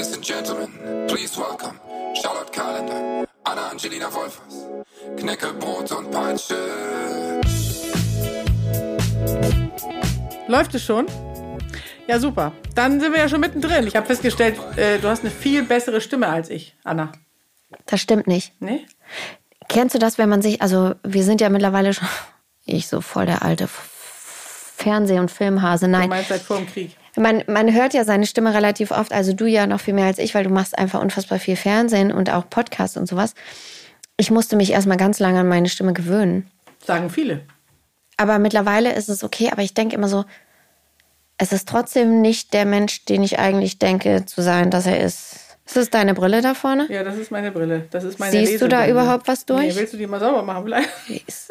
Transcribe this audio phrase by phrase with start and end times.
[0.00, 1.78] Ladies and Gentlemen, please welcome
[2.14, 4.66] Charlotte Kalender, Anna Angelina Wolfers,
[5.18, 6.56] Knecke, Brot und Peitsche.
[10.48, 11.06] Läuft es schon?
[12.06, 12.52] Ja, super.
[12.74, 13.86] Dann sind wir ja schon mittendrin.
[13.86, 17.12] Ich habe festgestellt, äh, du hast eine viel bessere Stimme als ich, Anna.
[17.84, 18.54] Das stimmt nicht.
[18.58, 18.86] Nee?
[19.68, 22.08] Kennst du das, wenn man sich, also wir sind ja mittlerweile schon,
[22.64, 25.84] ich so voll der alte Fernseh- und Filmhase.
[25.84, 26.96] Du Nein, meinst seit vor dem Krieg.
[27.20, 30.18] Man, man hört ja seine Stimme relativ oft, also du ja noch viel mehr als
[30.18, 33.34] ich, weil du machst einfach unfassbar viel Fernsehen und auch Podcasts und sowas.
[34.16, 36.50] Ich musste mich erstmal ganz lange an meine Stimme gewöhnen.
[36.84, 37.40] Sagen viele.
[38.16, 40.24] Aber mittlerweile ist es okay, aber ich denke immer so,
[41.38, 45.36] es ist trotzdem nicht der Mensch, den ich eigentlich denke zu sein, dass er ist.
[45.64, 46.86] Ist das deine Brille da vorne?
[46.90, 47.86] Ja, das ist meine Brille.
[47.92, 49.68] Das ist meine Siehst du da überhaupt was durch?
[49.68, 50.90] Nee, willst du die mal sauber machen vielleicht?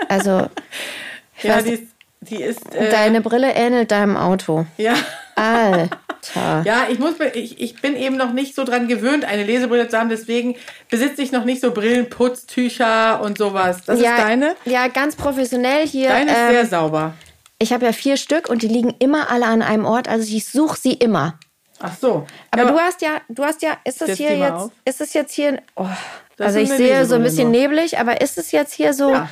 [0.09, 0.47] Also,
[1.41, 1.83] Ja, weiß, die ist,
[2.21, 4.65] die ist äh, deine Brille ähnelt deinem Auto.
[4.77, 4.95] ja.
[5.39, 6.63] Alter.
[6.65, 9.97] Ja, ich muss ich, ich bin eben noch nicht so dran gewöhnt, eine Lesebrille zu
[9.97, 10.55] haben, deswegen
[10.89, 13.83] besitze ich noch nicht so Brillen, Putztücher und sowas.
[13.85, 14.55] Das ja, ist deine?
[14.65, 16.09] Ja, ganz professionell hier.
[16.09, 17.13] Deine ist ähm, sehr sauber.
[17.59, 20.45] ich habe ja vier Stück und die liegen immer alle an einem Ort, also ich
[20.45, 21.39] suche sie immer.
[21.81, 22.27] Ach so.
[22.51, 24.71] Aber Ja, du hast ja, du hast ja, ist das hier jetzt, auf.
[24.83, 25.85] ist es jetzt hier, oh,
[26.37, 29.29] also ich sehe so ein bisschen neblig, aber ist es jetzt hier so Ja.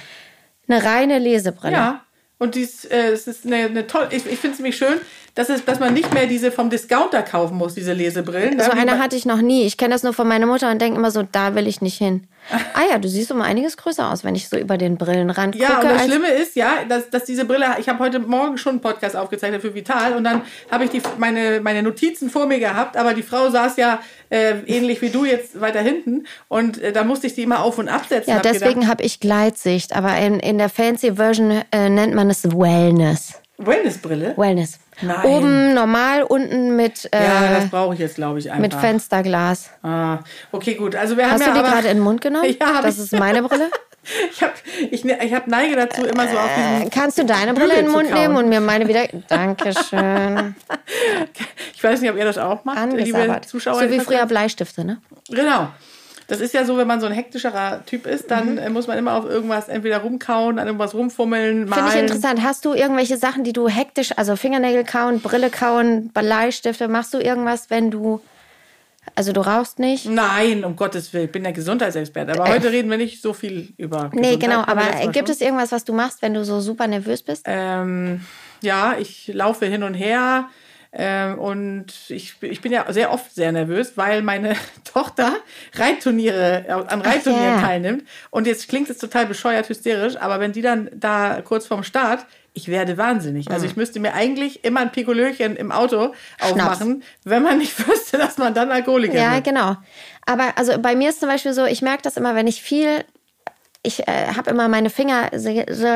[0.69, 1.73] eine reine Lesebrille?
[1.73, 2.01] Ja.
[2.39, 4.99] Und dies, äh, es ist eine, eine tolle, ich, ich finde es nämlich schön,
[5.37, 8.59] dass, es, dass man nicht mehr diese vom Discounter kaufen muss, diese Lesebrillen.
[8.59, 9.67] So Ja, wie eine hatte ich noch nie.
[9.67, 11.97] Ich kenne das nur von meiner Mutter und denke immer so, da will ich nicht
[11.97, 12.27] hin.
[12.73, 15.75] Ah ja, du siehst um einiges größer aus, wenn ich so über den Brillenrand Ja,
[15.75, 15.87] gucke.
[15.87, 18.81] und das Schlimme ist, ja, dass, dass diese Brille, ich habe heute Morgen schon einen
[18.81, 22.95] Podcast aufgezeichnet für Vital und dann habe ich die, meine, meine Notizen vor mir gehabt,
[22.95, 23.99] aber die Frau saß ja
[24.29, 27.79] äh, ähnlich wie du jetzt weiter hinten und äh, da musste ich die immer auf
[27.79, 28.29] und absetzen.
[28.29, 32.29] ja, Hab deswegen habe ich Gleitsicht, aber in, in der fancy Version äh, nennt man
[32.29, 33.33] es Wellness.
[33.57, 34.35] Wellnessbrille?
[34.37, 34.79] Wellness.
[35.01, 35.25] Nein.
[35.25, 38.61] Oben normal, unten mit, äh, Ja, das brauche ich jetzt, glaube ich, einfach.
[38.61, 39.69] mit Fensterglas.
[39.83, 40.19] Ah,
[40.51, 40.95] okay, gut.
[40.95, 42.55] Also wir Hast haben du ja die aber, gerade in den Mund genommen?
[42.59, 43.03] Ja, das ich.
[43.05, 43.69] ist meine Brille.
[44.31, 44.53] Ich habe
[44.89, 46.89] ich, ne- ich hab Neige dazu, immer so auf Äh, diesen...
[46.91, 49.05] kannst du deine Brille in den Mund nehmen und mir meine wieder?
[49.27, 50.55] Dankeschön.
[51.75, 53.41] Ich weiß nicht, ob ihr das auch macht, liebe.
[53.45, 53.75] Zuschauer.
[53.83, 54.99] So wie früher Bleistifte, ne?
[55.29, 55.67] Genau.
[56.27, 58.57] Das ist ja so, wenn man so ein hektischerer Typ ist, dann Mhm.
[58.57, 61.83] äh, muss man immer auf irgendwas entweder rumkauen, an irgendwas rumfummeln, malen.
[61.85, 62.43] Finde ich interessant.
[62.43, 67.19] Hast du irgendwelche Sachen, die du hektisch, also Fingernägel kauen, Brille kauen, Bleistifte, machst du
[67.19, 68.19] irgendwas, wenn du,
[69.15, 70.05] also du rauchst nicht?
[70.05, 72.33] Nein, um Gottes Willen, ich bin der Gesundheitsexperte.
[72.33, 72.55] Aber Äh.
[72.55, 74.39] heute reden wir nicht so viel über Nee, Gesundheit.
[74.41, 75.33] genau, Haben wir aber gibt schon.
[75.35, 77.43] es irgendwas, was du machst, wenn du so super nervös bist?
[77.47, 78.19] Ähm,
[78.61, 80.49] ja, ich laufe hin und her.
[80.99, 85.35] Ähm, und ich, ich bin ja sehr oft sehr nervös, weil meine Tochter
[85.75, 87.61] Reitturniere, äh, an Reitturnieren ja.
[87.61, 88.03] teilnimmt.
[88.31, 92.25] Und jetzt klingt es total bescheuert hysterisch, aber wenn die dann da kurz vorm Start,
[92.53, 93.51] ich werde wahnsinnig.
[93.51, 98.17] Also ich müsste mir eigentlich immer ein Pikolöchen im Auto aufmachen, wenn man nicht wüsste,
[98.17, 99.43] dass man dann Alkoholiker Ja, wird.
[99.43, 99.75] genau.
[100.25, 103.05] Aber also bei mir ist zum Beispiel so, ich merke das immer, wenn ich viel,
[103.87, 105.87] ich äh, habe immer meine Finger, so, so,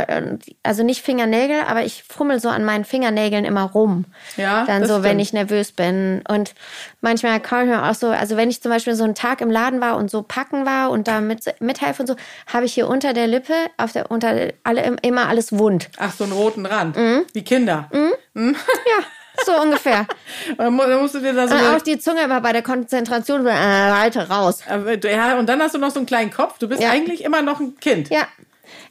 [0.64, 4.06] also nicht Fingernägel, aber ich fummel so an meinen Fingernägeln immer rum.
[4.38, 5.22] Ja, Dann so, wenn stimmt.
[5.22, 6.24] ich nervös bin.
[6.28, 6.56] Und
[7.02, 9.52] manchmal kann ich mir auch so, also wenn ich zum Beispiel so einen Tag im
[9.52, 12.16] Laden war und so packen war und da mit, mithelfe und so,
[12.48, 15.90] habe ich hier unter der Lippe, auf der, unter alle, immer alles wund.
[15.98, 16.96] Ach, so einen roten Rand.
[16.96, 17.26] Mhm.
[17.34, 17.90] Wie Kinder.
[17.92, 18.44] Ja,
[19.46, 20.06] so ungefähr.
[20.58, 22.52] Dann mu- dann musst du dir da so Und eine auch die Zunge immer bei
[22.54, 24.60] der Konzentration, äh, weiter raus.
[25.04, 26.58] Ja, und dann hast du noch so einen kleinen Kopf.
[26.60, 26.90] Du bist Ja.
[26.92, 28.10] eigentlich immer noch ein Kind.
[28.10, 28.28] Ja.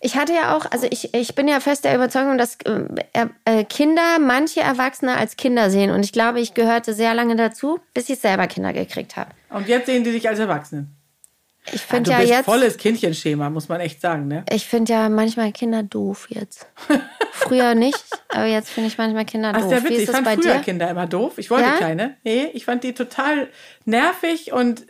[0.02, 3.64] Ich hatte ja auch, also ich, ich bin ja fest der Überzeugung, dass äh, äh,
[3.64, 5.90] Kinder manche Erwachsene als Kinder sehen.
[5.90, 9.30] Und ich glaube, ich gehörte sehr lange dazu, bis ich selber Kinder gekriegt habe.
[9.50, 10.94] Und jetzt sehen die dich als Erwachsenen.
[11.66, 12.44] Ich Du finde ja bist jetzt.
[12.46, 14.44] volles Kindchenschema, muss man echt sagen, ne?
[14.50, 16.66] Ich finde ja manchmal Kinder doof jetzt.
[17.32, 19.68] Früher nicht, aber jetzt finde ich manchmal Kinder Ach, doof.
[19.68, 19.98] sehr Wie witzig.
[20.04, 20.60] ist Ich fand früher dir?
[20.60, 21.34] Kinder immer doof.
[21.36, 21.76] Ich wollte Ja?
[21.76, 22.16] keine.
[22.24, 23.48] Nee, ich fand die total
[23.84, 24.84] nervig und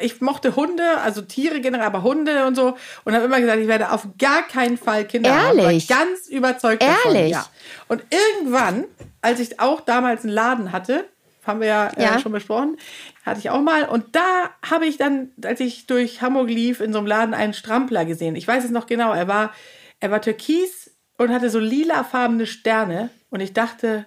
[0.00, 2.76] ich mochte Hunde, also Tiere generell, aber Hunde und so.
[3.04, 5.58] Und habe immer gesagt, ich werde auf gar keinen Fall Kinder haben.
[5.58, 5.90] Ehrlich?
[5.90, 7.14] War ganz überzeugt davon.
[7.14, 7.32] Ehrlich?
[7.32, 7.46] Ja.
[7.88, 8.84] Und irgendwann,
[9.20, 11.06] als ich auch damals einen Laden hatte,
[11.48, 12.16] haben wir ja, Ja.
[12.16, 12.76] Äh, schon besprochen,
[13.24, 13.84] hatte ich auch mal.
[13.84, 17.54] Und da habe ich dann, als ich durch Hamburg lief, in so einem Laden einen
[17.54, 18.36] Strampler gesehen.
[18.36, 19.12] Ich weiß es noch genau.
[19.12, 19.52] Er war,
[19.98, 23.10] er war türkis und hatte so lilafarbene Sterne.
[23.30, 24.06] Und ich dachte,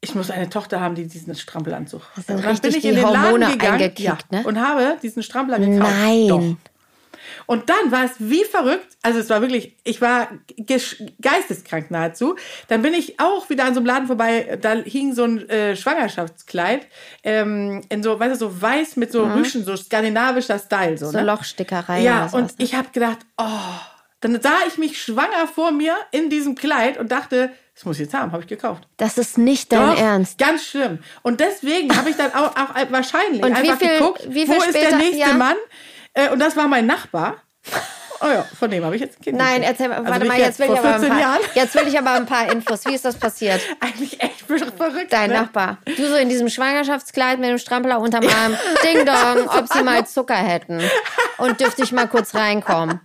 [0.00, 2.02] ich muss eine Tochter haben, die diesen Strampelanzug.
[2.14, 4.46] Hast du Und dann bin ich in den Laden Hormone gegangen eingekickt, ja, ne?
[4.46, 5.92] und habe diesen Strampler gekauft.
[5.98, 6.28] Nein.
[6.28, 6.73] Doch.
[7.46, 8.96] Und dann war es wie verrückt.
[9.02, 10.28] Also es war wirklich, ich war
[11.20, 12.36] geisteskrank nahezu.
[12.68, 14.58] Dann bin ich auch wieder an so einem Laden vorbei.
[14.60, 16.86] Da hing so ein äh, Schwangerschaftskleid
[17.22, 20.98] ähm, in so, weißt du, so weiß mit so Rüschen, so skandinavischer Style.
[20.98, 21.10] So, Mhm.
[21.10, 21.24] So ne?
[21.24, 23.44] Lochstickerei Ja, und ich habe gedacht, oh,
[24.20, 28.02] dann sah ich mich schwanger vor mir in diesem Kleid und dachte, Das muss ich
[28.04, 28.84] jetzt haben, habe ich gekauft.
[28.96, 30.38] Das ist nicht dein Doch, Ernst.
[30.38, 31.00] Ganz schlimm.
[31.22, 34.48] Und deswegen habe ich dann auch, auch wahrscheinlich Und wie einfach viel- geguckt, wie viel
[34.48, 35.34] wo ist der später- nächste ja.
[35.34, 35.56] Mann?
[36.14, 37.36] Äh, und das war mein Nachbar.
[38.24, 39.36] Oh ja, von dem habe ich jetzt ein Kind.
[39.36, 41.40] Nein, erzähl mal, Also warte mal, jetzt will, ich aber ein 14 paar, Jahren.
[41.54, 42.86] jetzt will ich aber ein paar Infos.
[42.86, 43.60] Wie ist das passiert?
[43.80, 45.12] Eigentlich echt verrückt.
[45.12, 45.40] Dein ne?
[45.42, 45.78] Nachbar.
[45.84, 48.56] Du so in diesem Schwangerschaftskleid mit dem Strampler unterm Arm.
[48.82, 50.80] Ding dong, ob sie mal Zucker hätten.
[51.36, 53.00] Und dürfte ich mal kurz reinkommen.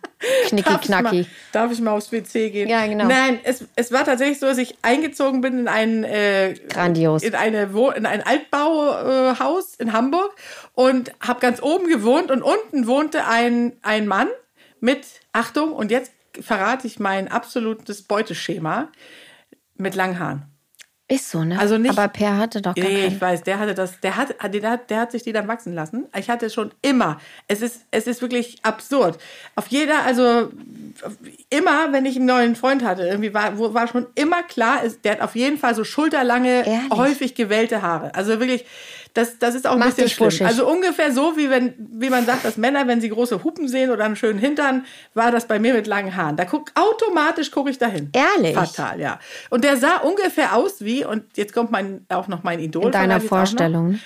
[0.48, 1.28] Knicki Darf ich, mal, knacki.
[1.52, 2.68] darf ich mal aufs WC gehen?
[2.70, 3.06] Ja, genau.
[3.06, 7.24] Nein, es, es war tatsächlich so, dass ich eingezogen bin in ein, äh, Grandios.
[7.24, 10.36] in, eine Wo in ein Altbauhaus äh, in Hamburg
[10.76, 14.28] und habe ganz oben gewohnt und unten wohnte ein, ein Mann
[14.82, 18.90] mit, Achtung, und jetzt verrate ich mein absolutes Beuteschema,
[19.76, 20.44] mit langen Haaren.
[21.12, 21.58] Ist so, ne?
[21.58, 23.22] Also nicht- aber Per hatte doch gar Nee, ich keinen.
[23.22, 26.06] weiß, der hatte das, der hat, der hat, der hat sich die dann wachsen lassen.
[26.16, 27.20] Ich hatte schon immer.
[27.48, 29.20] Es ist, es ist wirklich absurd.
[29.56, 30.52] Auf jeder, also
[31.50, 35.04] immer, wenn ich einen neuen Freund hatte, irgendwie war, wo- war schon immer klar, ist,
[35.04, 36.92] der hat auf jeden Fall so schulterlange, Ehrlich?
[36.92, 38.14] häufig gewellte Haare.
[38.14, 38.66] Also wirklich,
[39.14, 40.48] das, das ist auch ein Macht bisschen schlimm.
[40.48, 43.90] Also ungefähr so, wie wenn, wie man sagt, dass Männer, wenn sie große Hupen sehen
[43.90, 46.36] oder einen schönen Hintern, war das bei mir mit langen Haaren.
[46.38, 48.12] Da guck, automatisch gucke ich dahin.
[48.14, 48.56] Ehrlich?
[48.56, 49.20] Fatal, ja.
[49.50, 52.86] Und der sah ungefähr aus wie, und jetzt kommt mein, auch noch mein Idol.
[52.86, 53.20] In deiner.
[53.20, 54.00] Vorstellung.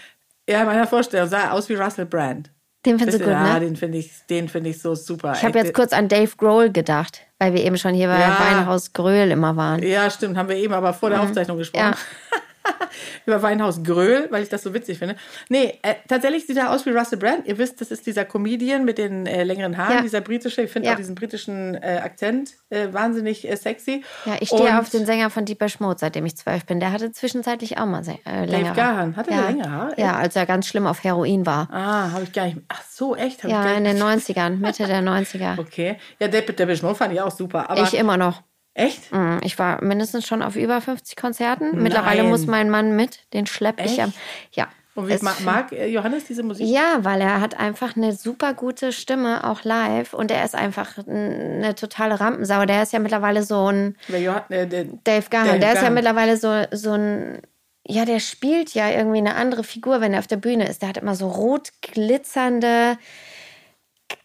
[0.50, 2.50] Ja, in meiner Vorstellung sah er aus wie Russell Brand.
[2.86, 3.60] Den findest du gut, ja, ne?
[3.62, 5.34] den finde ich, den finde ich so super.
[5.38, 8.38] Ich habe jetzt kurz an Dave Grohl gedacht, weil wir eben schon hier bei Ja.
[8.38, 9.82] Weinhaus Gröhl immer waren.
[9.82, 11.86] Ja, stimmt, haben wir eben aber vor der Aufzeichnung gesprochen.
[11.86, 11.94] Mhm.
[11.94, 12.40] Ja.
[13.26, 15.16] Über Weinhaus Gröhl, weil ich das so witzig finde.
[15.50, 17.48] Nee, äh, tatsächlich sieht er aus wie Russell Brand.
[17.48, 20.02] Ihr wisst, das ist dieser Comedian mit den äh, längeren Haaren, Ja.
[20.02, 20.62] dieser britische.
[20.62, 20.94] Ich finde Ja.
[20.94, 24.04] auch diesen britischen äh, Akzent äh, wahnsinnig äh, sexy.
[24.26, 26.80] Ja, ich stehe auf den Sänger von Deeper Mode, seitdem ich zwölf bin.
[26.80, 28.76] Der hatte zwischenzeitlich auch mal äh, längere.
[28.76, 29.16] Gahan.
[29.16, 29.48] Hatte ja.
[29.48, 29.94] längere Haare?
[29.98, 31.68] Ja, als er ganz schlimm auf Heroin war.
[31.72, 32.58] Ah, habe ich gar nicht.
[32.68, 33.44] Ach so, echt?
[33.44, 35.58] Hab ich Ja, in den 90ern, Mitte der 90er.
[35.64, 35.98] Okay.
[36.20, 37.70] Ja, Depeche Mode fand ich auch super.
[37.70, 38.44] Aber Ich immer noch.
[38.74, 39.12] Echt?
[39.12, 41.82] Mm, Ich war mindestens schon auf über 50 Konzerten.
[41.82, 42.32] Mittlerweile Nein.
[42.32, 43.20] muss mein Mann mit.
[43.34, 44.00] Den schlepp ich Echt?
[44.02, 44.14] am.
[44.52, 44.68] Ja.
[44.96, 46.68] Und wie mag, mag äh, Johannes diese Musik?
[46.68, 50.14] Ja, weil er hat einfach eine super gute Stimme, auch live.
[50.14, 52.66] Und er ist einfach eine totale Rampensau.
[52.66, 55.48] Der ist ja mittlerweile so ein Johann, äh, der, Dave Gahan.
[55.48, 55.94] Dave der ist ja Gahan.
[55.96, 57.42] mittlerweile so, so ein.
[57.86, 60.82] Ja, der spielt ja irgendwie eine andere Figur, wenn er auf der Bühne ist.
[60.84, 62.98] Der hat immer so rot glitzernde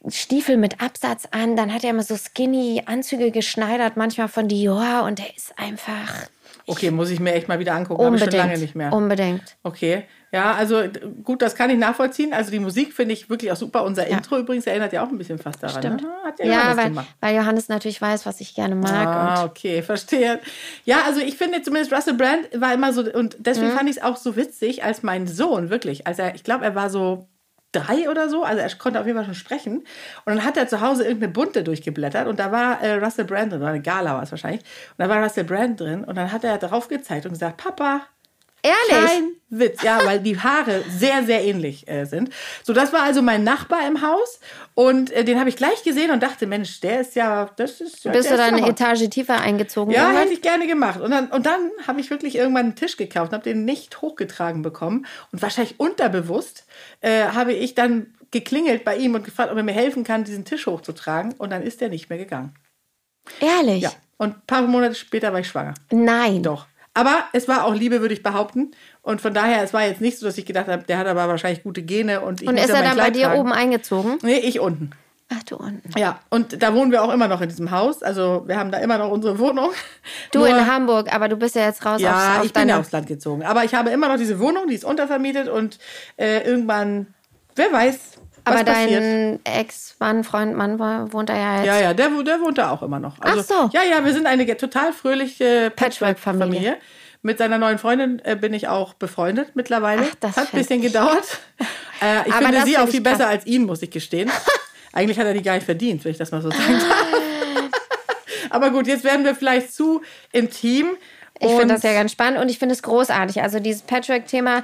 [0.09, 1.57] Stiefel mit Absatz an.
[1.57, 5.03] Dann hat er immer so skinny Anzüge geschneidert, manchmal von Dior.
[5.05, 6.29] Und der ist einfach
[6.67, 8.05] okay, muss ich mir echt mal wieder angucken.
[8.05, 8.49] Habe ich schon unbedingt.
[8.51, 8.93] lange nicht mehr.
[8.93, 9.57] Unbedingt.
[9.63, 10.83] Okay, ja, also
[11.25, 12.35] gut, das kann ich nachvollziehen.
[12.35, 13.83] Also die Musik finde ich wirklich auch super.
[13.85, 15.83] Unser Intro übrigens erinnert ja auch ein bisschen fast daran.
[15.83, 16.03] Stimmt.
[16.03, 16.09] Ne?
[16.25, 17.07] Hat ja, Ja, weil, gemacht.
[17.21, 19.07] weil Johannes natürlich weiß, was ich gerne mag.
[19.07, 20.41] Ah, okay, verstehe.
[20.85, 23.43] Ja, also ich finde zumindest Russell Brand war immer so, und Mhm.
[23.43, 26.65] deswegen fand ich es auch so witzig, als mein Sohn, wirklich, als er, ich glaube,
[26.67, 27.27] er war so
[27.73, 29.79] drei oder so, also er konnte auf jeden Fall schon sprechen.
[30.25, 33.53] Und dann hat er zu Hause irgendeine Bunte durchgeblättert und da war äh, Russell Brand
[33.53, 34.63] drin, oder eine Gala war es wahrscheinlich.
[34.63, 38.03] Und da war Russell Brand drin und dann hat er drauf gezeigt und gesagt, Papa,
[38.63, 39.07] Ehrlich?
[39.07, 42.31] kein Witz, ja, weil die Haare sehr, sehr ähnlich äh, sind.
[42.65, 44.41] So, das war also mein Nachbar im Haus
[44.75, 48.05] und äh, den habe ich gleich gesehen und dachte, Mensch, der ist ja, das ist
[48.05, 48.69] ja, bist du dann eine.
[48.69, 49.93] Etage tiefer eingezogen?
[49.93, 50.23] Ja, irgendwann?
[50.23, 51.01] hätte ich gerne gemacht.
[51.01, 54.03] Und dann, und dann habe ich wirklich irgendwann einen Tisch gekauft und habe den nicht
[54.03, 55.07] hochgetragen bekommen.
[55.33, 56.67] Und wahrscheinlich unterbewusst
[57.01, 60.45] äh, habe ich dann geklingelt bei ihm und gefragt, ob er mir helfen kann, diesen
[60.45, 61.33] Tisch hochzutragen.
[61.39, 62.55] Und dann ist er nicht mehr gegangen.
[63.41, 63.83] Ehrlich?
[63.83, 63.93] Ja.
[64.19, 65.75] Und ein paar Monate später war ich schwanger.
[65.91, 66.43] Nein.
[66.43, 66.67] Doch.
[66.99, 68.73] Aber es war auch Liebe, würde ich behaupten.
[69.03, 71.29] Und von daher, es war jetzt nicht so, dass ich gedacht habe, der hat aber
[71.29, 73.41] wahrscheinlich gute Gene und ich Und ist ja er dann bei dir tragen.
[73.41, 74.19] oben eingezogen?
[74.23, 74.91] Nee, ich unten.
[75.33, 75.91] Ach, du unten.
[75.99, 78.03] Ja, und da wohnen wir auch immer noch in diesem Haus.
[78.03, 79.71] Also wir haben da immer noch unsere Wohnung.
[80.33, 82.69] Du Nur- in Hamburg, aber du bist ja jetzt raus Ja, aufs, auf ich bin
[82.69, 83.45] ja aufs Land gezogen.
[83.45, 85.79] Aber ich habe immer noch diese Wohnung, die ist untervermietet und
[86.17, 87.09] äh, irgendwann,
[87.57, 88.18] wer weiß,
[88.49, 91.67] aber dein Ex-Mann, Freund, Mann wo- wohnt da ja jetzt.
[91.67, 93.21] Ja, ja, der, der wohnt da auch immer noch.
[93.21, 93.71] Also, Ach so.
[93.73, 96.77] Ja, ja, wir sind eine total fröhliche Patchwork-Familie.
[97.23, 100.07] Mit seiner neuen Freundin äh, bin ich auch befreundet mittlerweile.
[100.09, 101.39] Ach, das Hat ein bisschen ich- gedauert.
[102.01, 104.31] Äh, ich Aber finde sie auch viel besser als ihn, muss ich gestehen.
[104.93, 107.71] Eigentlich hat er die gar nicht verdient, wenn ich das mal so sagen darf.
[108.51, 110.03] Aber gut, jetzt werden wir vielleicht zu
[110.33, 110.97] intim.
[111.41, 113.43] Ich finde das ja ganz spannend und ich finde es großartig.
[113.43, 114.63] Also dieses Patchwork-Thema,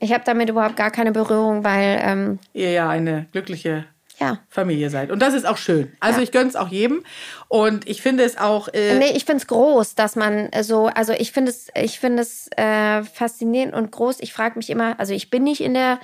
[0.00, 3.84] ich habe damit überhaupt gar keine Berührung, weil, ähm, ihr ja eine glückliche
[4.20, 4.38] ja.
[4.48, 5.10] Familie seid.
[5.10, 5.92] Und das ist auch schön.
[6.00, 7.04] Also ich gönne es auch jedem.
[7.48, 8.68] Und ich finde es auch.
[8.68, 12.22] Äh, Nee, ich finde es groß, dass man so, also ich finde es, ich finde
[12.22, 14.18] es äh, faszinierend und groß.
[14.20, 16.00] Ich frage mich immer, also ich bin nicht in der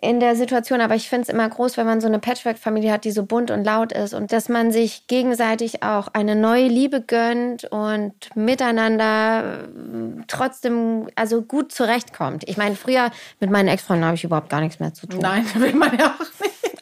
[0.00, 3.04] in der Situation, aber ich finde es immer groß, wenn man so eine Patchwork-Familie hat,
[3.04, 7.00] die so bunt und laut ist und dass man sich gegenseitig auch eine neue Liebe
[7.00, 12.48] gönnt und miteinander äh, trotzdem also gut zurechtkommt.
[12.48, 15.20] Ich meine, früher mit meinen Ex-Freunden habe ich überhaupt gar nichts mehr zu tun.
[15.20, 16.24] Nein, will man ja auch.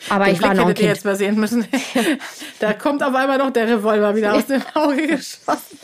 [0.09, 1.67] Aber Den ich war Blick noch ein hättet ihr jetzt mal sehen müssen.
[2.61, 5.79] da kommt auf einmal noch der Revolver wieder aus dem Auge geschossen.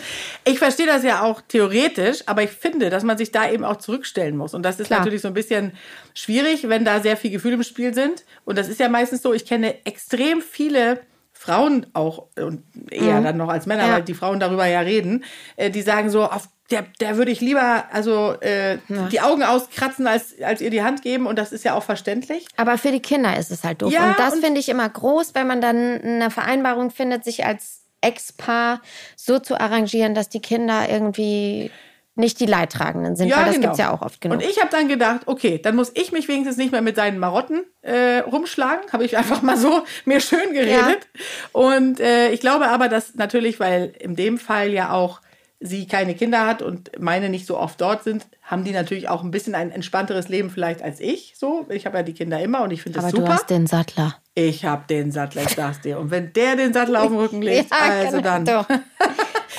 [0.45, 3.77] Ich verstehe das ja auch theoretisch, aber ich finde, dass man sich da eben auch
[3.77, 4.55] zurückstellen muss.
[4.55, 5.01] Und das ist Klar.
[5.01, 5.73] natürlich so ein bisschen
[6.15, 8.25] schwierig, wenn da sehr viel Gefühl im Spiel sind.
[8.45, 11.01] Und das ist ja meistens so, ich kenne extrem viele
[11.43, 13.89] Frauen auch, und eher dann noch als Männer, Mhm.
[13.89, 13.95] Ja.
[13.97, 15.25] weil die Frauen darüber ja reden,
[15.57, 18.79] äh, die sagen so, auf der, der würde ich lieber also äh,
[19.11, 21.27] die Augen auskratzen, als, als ihr die Hand geben.
[21.27, 22.47] Und das ist ja auch verständlich.
[22.57, 23.93] Aber für die Kinder ist es halt doof.
[23.93, 27.83] Ja, und das finde ich immer groß, wenn man dann eine Vereinbarung findet, sich als
[28.01, 28.81] Ex-Paar
[29.17, 31.71] so zu arrangieren, dass die Kinder irgendwie
[32.15, 33.31] nicht die Leidtragenden sind.
[33.35, 33.69] weil das genau.
[33.69, 34.39] gibt's ja auch oft genug.
[34.39, 37.19] Und ich habe dann gedacht, okay, dann muss ich mich wenigstens nicht mehr mit seinen
[37.19, 38.93] Marotten äh, rumschlagen.
[38.93, 41.09] Habe ich einfach mal so mir schön geredet.
[41.53, 45.21] Und äh, ich glaube aber, dass natürlich, weil in dem Fall ja auch
[45.63, 49.23] sie keine Kinder hat und meine nicht so oft dort sind, haben die natürlich auch
[49.23, 51.35] ein bisschen ein entspannteres Leben vielleicht als ich.
[51.37, 53.27] So, ich habe ja die Kinder immer und ich finde das Aber super.
[53.27, 54.17] du hast den Sattler.
[54.35, 55.99] ich habe den Sattler, ich sag's dir.
[55.99, 58.45] Und wenn der den Sattel auf den Rücken legt, also dann.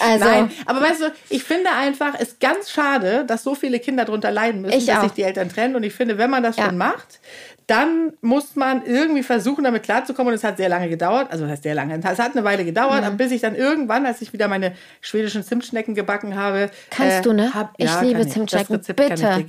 [0.02, 3.80] Also, Nein, aber weißt du, ich finde einfach, es ist ganz schade, dass so viele
[3.80, 5.04] Kinder darunter leiden müssen, Ich dass auch.
[5.04, 5.76] sich die Eltern trennen.
[5.76, 6.66] Und ich finde, wenn man das Ja.
[6.66, 7.20] schon macht,
[7.68, 10.30] dann muss man irgendwie versuchen, damit klarzukommen.
[10.32, 11.28] Und es hat sehr lange gedauert.
[11.32, 11.98] Also, das heißt sehr lange.
[11.98, 13.18] Es hat eine Weile gedauert, Mhm.
[13.18, 16.70] bis ich dann irgendwann, als ich wieder meine schwedischen Zimtschnecken gebacken habe.
[16.90, 17.54] Kannst du, ne?
[17.54, 18.82] Hab, Ich ja, liebe Zimtschnecken.
[18.82, 19.46] Bitte.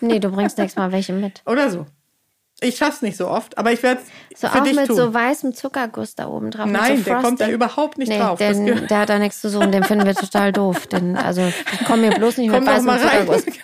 [0.00, 1.42] nee, du bringst nächstes Mal welche mit.
[1.46, 1.86] Oder so.
[2.60, 4.00] Ich schaff's nicht so oft, aber ich werde
[4.32, 4.96] es So für auch dich mit tun.
[4.96, 6.66] so weißem Zuckerguss da oben drauf.
[6.66, 8.38] Nein, so der kommt da überhaupt nicht nee, drauf.
[8.38, 9.72] Den, der hat da nichts zu suchen.
[9.72, 10.86] Den finden wir total doof.
[10.86, 11.42] Den, also,
[11.86, 12.98] komm mir bloß nicht Komm mit weißem.
[13.00, 13.42] Zuckerguss.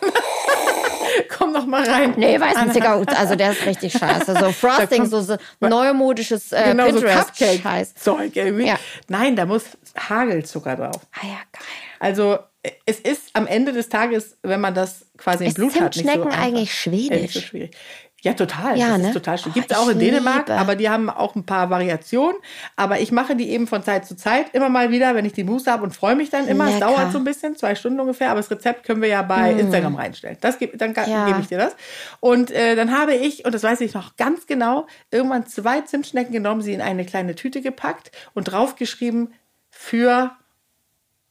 [1.36, 2.14] Komm doch mal rein.
[2.16, 2.72] Nee, weißen Anna.
[2.72, 3.16] Zuckerguss.
[3.16, 4.34] Also, der ist richtig scheiße.
[4.38, 7.94] So Frosting, kommt- so, so neumodisches äh, Genau, so Pinterest-Scheiß.
[7.94, 8.66] Cupcake-Zeug irgendwie.
[8.66, 8.78] Ja.
[9.08, 9.64] Nein, da muss
[9.98, 11.00] Hagelzucker drauf.
[11.12, 11.62] Ah ja, geil.
[11.98, 12.38] Also
[12.84, 16.04] es ist am Ende des Tages, wenn man das quasi im Ist Blut hat, nicht
[16.06, 16.38] so einfach.
[16.38, 17.20] eigentlich schwedisch?
[17.22, 17.76] Nicht so schwierig.
[18.22, 18.76] Ja, total.
[18.78, 19.06] Ja, das ne?
[19.08, 19.52] ist total schön.
[19.52, 20.60] Oh, Gibt es auch in Dänemark, liebe.
[20.60, 22.36] aber die haben auch ein paar Variationen.
[22.76, 25.44] Aber ich mache die eben von Zeit zu Zeit immer mal wieder, wenn ich die
[25.44, 26.66] Muße habe und freue mich dann immer.
[26.66, 26.90] Es Lecker.
[26.90, 26.94] Mm.
[26.96, 29.94] dauert so ein bisschen, zwei Stunden ungefähr, aber das Rezept können wir ja bei Instagram
[29.96, 30.36] reinstellen.
[30.40, 31.26] Das geb, dann Ja.
[31.26, 31.74] gebe ich dir das.
[32.20, 36.32] Und äh, dann habe ich, und das weiß ich noch ganz genau, irgendwann zwei Zimtschnecken
[36.32, 39.32] genommen, sie in eine kleine Tüte gepackt und draufgeschrieben
[39.70, 40.32] für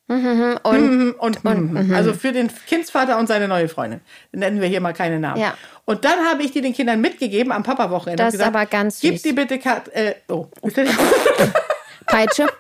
[0.09, 1.93] Und, Mhm, und, mhm.
[1.93, 4.01] also für den Kindsvater und seine neue Freundin.
[4.31, 5.39] Nennen wir hier mal keine Namen.
[5.39, 5.53] Ja.
[5.85, 8.23] Und dann habe ich die den Kindern mitgegeben am Papa-Wochenende.
[8.23, 9.21] Das und ist aber ganz Gib süß.
[9.21, 10.47] die bitte Kat äh, oh.
[12.05, 12.47] Peitsche.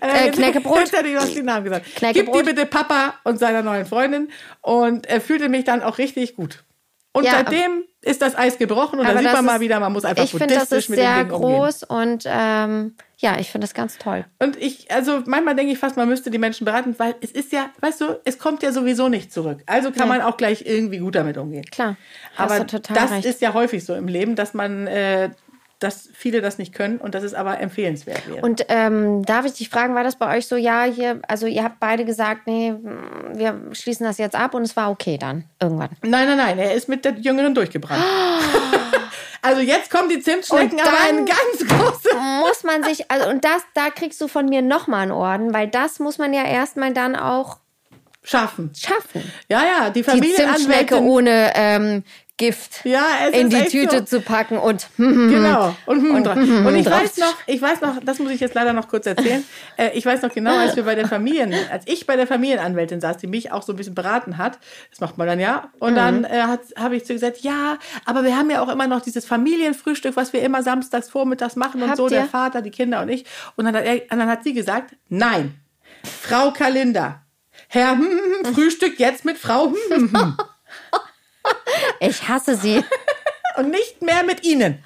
[0.00, 0.80] Äh, Knäckebrot.
[0.80, 1.86] Jetzt hätte ich was die Namen gesagt.
[2.12, 4.28] Gib die bitte Papa und seiner neuen Freundin.
[4.60, 6.64] Und er fühlte mich dann auch richtig gut.
[7.12, 9.80] Und Ja, seitdem ist das Eis gebrochen und da sieht das man mal ist- wieder,
[9.80, 11.58] man muss einfach Ich finde, das buddhistisch ist mit den sehr Dingen umgehen.
[11.58, 14.24] groß und ähm, ja, ich finde das ganz toll.
[14.38, 17.50] Und ich, also manchmal denke ich fast, man müsste die Menschen beraten, weil es ist
[17.52, 19.62] ja, weißt du, es kommt ja sowieso nicht zurück.
[19.66, 21.64] Also kann man auch gleich irgendwie gut damit umgehen.
[21.64, 21.96] Klar,
[22.36, 23.24] Aber das recht.
[23.24, 25.30] ist ja häufig so im Leben, dass man, äh,
[25.78, 28.40] dass viele das nicht können und dass es aber empfehlenswert wäre.
[28.44, 31.62] Und ähm, darf ich dich fragen, war das bei euch so, ja, hier, also ihr
[31.62, 32.74] habt beide gesagt, nee,
[33.34, 35.90] wir schließen das jetzt ab und es war okay dann, irgendwann.
[36.02, 38.02] nein, nein, nein, er ist mit der Jüngeren durchgebrannt.
[39.42, 42.12] also jetzt kommen die Zimtschnecken, aber ein ganz großes.
[42.40, 45.68] Muss man sich, also und das, da kriegst du von mir nochmal einen Orden, weil
[45.68, 47.58] das muss man ja erstmal dann auch
[48.24, 48.72] Schaffen.
[48.76, 49.22] schaffen.
[49.48, 51.06] Ja, ja, die Die Zimtschnecke Familienanwältin.
[51.06, 52.04] ohne ähm,
[52.38, 54.04] Gift Ja, in die Tüte so.
[54.04, 55.76] zu packen und Genau.
[55.84, 56.36] Und, hm, drauf.
[56.38, 57.02] und ich drauf.
[57.02, 59.44] weiß noch, ich weiß noch, das muss ich jetzt leider noch kurz erzählen.
[59.76, 63.00] Äh, ich weiß noch genau, als wir bei der Familien, als ich bei der Familienanwältin
[63.00, 64.58] saß, die mich auch so ein bisschen beraten hat,
[64.90, 65.70] das macht man dann ja.
[65.78, 66.24] Und dann Mhm.
[66.24, 66.42] äh,
[66.76, 70.16] habe ich zu ihr gesagt, ja, aber wir haben ja auch immer noch dieses Familienfrühstück,
[70.16, 72.28] was wir immer samstags vormittags machen und Habt so, der ihr?
[72.28, 73.24] Vater, die Kinder und ich.
[73.56, 75.54] Und dann hat, er, und dann hat sie gesagt, nein,
[76.22, 77.22] Frau Kalinda,
[77.68, 80.36] Herr hm, hm, hm, Frühstück jetzt mit Frau hm, hm, hm.
[82.00, 82.84] Ich hasse sie.
[83.56, 84.84] und nicht mehr mit Ihnen.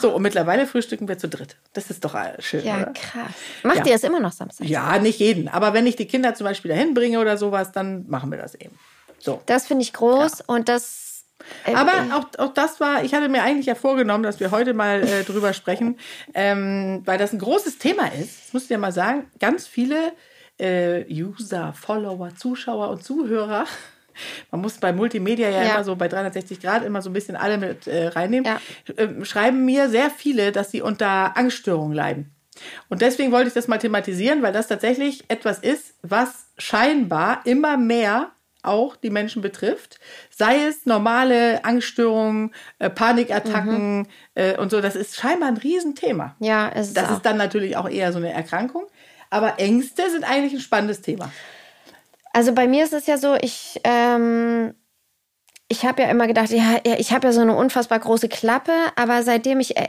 [0.00, 1.56] So, und mittlerweile frühstücken wir zu dritt.
[1.72, 2.92] Das ist doch äh, schön, Ja, oder?
[2.92, 3.30] krass.
[3.62, 3.86] Macht Ja.
[3.86, 4.66] ihr es immer noch Samstag?
[4.66, 5.48] Ja, nicht jeden.
[5.48, 8.54] Aber wenn ich die Kinder zum Beispiel dahin bringe oder sowas, dann machen wir das
[8.56, 8.76] eben.
[9.20, 9.40] So.
[9.46, 11.24] Das finde ich groß und das.
[11.64, 14.50] äh, Aber äh, auch, auch das war, ich hatte mir eigentlich ja vorgenommen, dass wir
[14.50, 15.96] heute mal äh, drüber sprechen,
[16.34, 18.46] ähm, weil das ein großes Thema ist.
[18.46, 19.30] Das muss ich ja mal sagen.
[19.38, 20.12] Ganz viele
[20.58, 23.64] äh, User, Follower, Zuschauer und Zuhörer.
[24.50, 25.74] Man muss bei Multimedia ja, Ja.
[25.74, 28.44] immer so bei 360 Grad immer so ein bisschen alle mit äh, reinnehmen.
[28.46, 28.60] Ja.
[28.96, 32.30] Ähm, schreiben mir sehr viele, dass sie unter Angststörungen leiden.
[32.88, 37.76] Und deswegen wollte ich das mal thematisieren, weil das tatsächlich etwas ist, was scheinbar immer
[37.76, 38.32] mehr
[38.64, 40.00] auch die Menschen betrifft.
[40.30, 44.80] Sei es normale Angststörungen, äh, Panikattacken äh, und so.
[44.80, 46.34] Das ist scheinbar ein Riesenthema.
[46.40, 47.16] ja, es ist Das auch.
[47.18, 48.86] ist dann natürlich auch eher so eine Erkrankung.
[49.30, 51.30] Aber Ängste sind eigentlich ein spannendes Thema.
[52.32, 54.74] Also bei mir ist es ja so, ich, ähm,
[55.68, 59.22] ich habe ja immer gedacht, ja, ich habe ja so eine unfassbar große Klappe, aber
[59.22, 59.88] seitdem ich äh,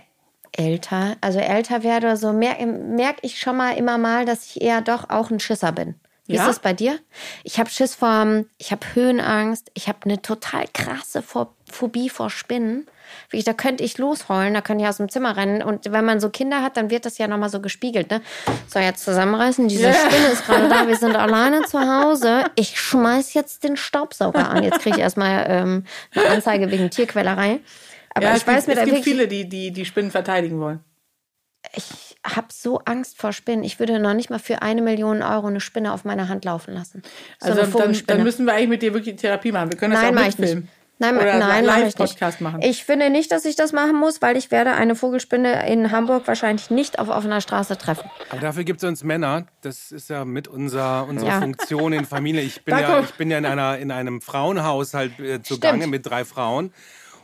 [0.51, 4.61] älter, also älter werde oder so, merke merk ich schon mal immer mal, dass ich
[4.61, 5.95] eher doch auch ein Schisser bin.
[6.25, 6.41] Wie Ja?
[6.41, 6.99] ist das bei dir?
[7.43, 12.29] Ich habe Schiss vor, ich habe Höhenangst, ich habe eine total krasse Pho- Phobie vor
[12.29, 12.87] Spinnen.
[13.25, 15.61] Wirklich, da könnte ich losheulen, da könnte ich aus dem Zimmer rennen.
[15.61, 18.09] Und wenn man so Kinder hat, dann wird das ja nochmal so gespiegelt.
[18.11, 18.21] Ne?
[18.67, 22.45] So, jetzt zusammenreißen, diese Spinne ist gerade da, wir sind alleine zu Hause.
[22.55, 24.63] Ich schmeiß jetzt den Staubsauger an.
[24.63, 25.83] Jetzt kriege ich erstmal ähm,
[26.15, 27.59] eine Anzeige wegen Tierquälerei.
[28.13, 30.59] Aber Ja, ich es gibt, weiß mir es gibt viele, die, die die Spinnen verteidigen
[30.59, 30.79] wollen.
[31.75, 33.63] ich habe so Angst vor Spinnen.
[33.63, 36.73] Ich würde noch nicht mal für eine Million Euro eine Spinne auf meiner Hand laufen
[36.73, 37.01] lassen.
[37.39, 39.71] So Also dann, dann müssen wir eigentlich mit dir wirklich Therapie machen.
[39.71, 40.67] Wir können das Nein, auch mitfilmen.
[41.01, 42.41] Nein, Oder nein, mache ich nicht.
[42.41, 42.61] Machen.
[42.61, 46.27] Ich finde nicht, dass ich das machen muss, weil ich werde eine Vogelspinne in Hamburg
[46.27, 48.09] wahrscheinlich nicht auf offener Straße treffen.
[48.29, 49.45] Aber dafür gibt es uns Männer.
[49.61, 51.39] Das ist ja mit unserer, unserer Ja.
[51.39, 52.41] Funktion in Familie.
[52.41, 56.25] Ich bin, ja, ich bin ja in, einer, in einem Frauenhaushalt äh, zugange mit drei
[56.25, 56.73] Frauen.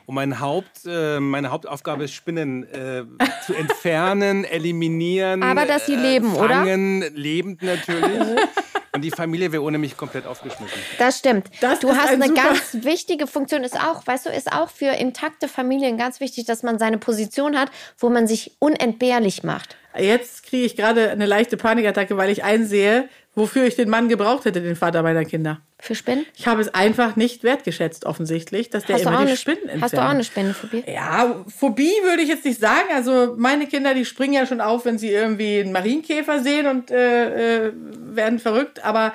[0.05, 3.03] Und mein Haupt, äh, meine Hauptaufgabe ist, Spinnen äh,
[3.45, 5.43] zu entfernen, eliminieren.
[5.43, 6.47] Aber dass sie äh, leben, oder?
[6.55, 8.39] fangen, lebend natürlich.
[8.95, 10.77] Und die Familie wäre ohne mich komplett aufgeschmissen.
[10.97, 11.47] Das stimmt.
[11.61, 14.69] Das du ist hast ein eine ganz wichtige Funktion, ist auch, weißt du, ist auch
[14.69, 19.75] für intakte Familien ganz wichtig, dass man seine Position hat, wo man sich unentbehrlich macht.
[19.97, 24.45] Jetzt kriege ich gerade eine leichte Panikattacke, weil ich einsehe, wofür ich den Mann gebraucht
[24.45, 25.59] hätte, den Vater meiner Kinder.
[25.79, 26.25] Für Spinnen?
[26.35, 29.83] Ich habe es einfach nicht wertgeschätzt, offensichtlich, dass der Hast immer die eine, Spinnen entfernt.
[29.83, 30.83] hast du auch eine Spinnenphobie?
[30.87, 32.87] Ja, Phobie würde ich jetzt nicht sagen.
[32.93, 36.91] Also meine Kinder, die springen ja schon auf, wenn sie irgendwie einen Marienkäfer sehen und
[36.91, 38.83] äh, äh, werden verrückt.
[38.83, 39.13] Aber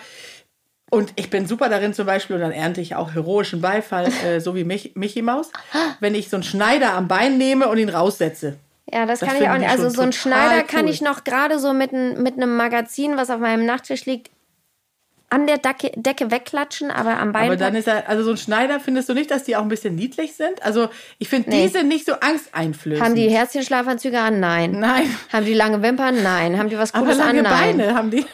[0.90, 4.40] und ich bin super darin zum Beispiel, und dann ernte ich auch heroischen Beifall, äh,
[4.40, 5.50] so wie Mich Mickey Maus,
[6.00, 8.58] wenn ich so einen Schneider am Bein nehme und ihn raussetze.
[8.92, 9.70] Ja, das, Das kann ich auch nicht.
[9.70, 10.90] Also so ein Schneider kann cool.
[10.90, 14.30] ich noch gerade so mit, mit einem Magazin, was auf meinem Nachttisch liegt,
[15.30, 17.46] an der Decke, Decke wegklatschen, aber am Bein.
[17.46, 19.68] Aber dann ist er, also so ein Schneider, findest du nicht, dass die auch ein
[19.68, 20.62] bisschen niedlich sind?
[20.62, 23.04] Also ich finde, die sind nicht so angsteinflößend.
[23.04, 24.40] haben die Herzchenschlafanzüge an?
[24.40, 24.72] Nein.
[24.72, 25.04] Nein.
[25.32, 26.22] Haben die lange Wimpern?
[26.22, 26.58] Nein.
[26.58, 27.44] Haben die was Aber Cooles lange an?
[27.44, 27.76] Nein.
[27.78, 28.26] Beine haben die.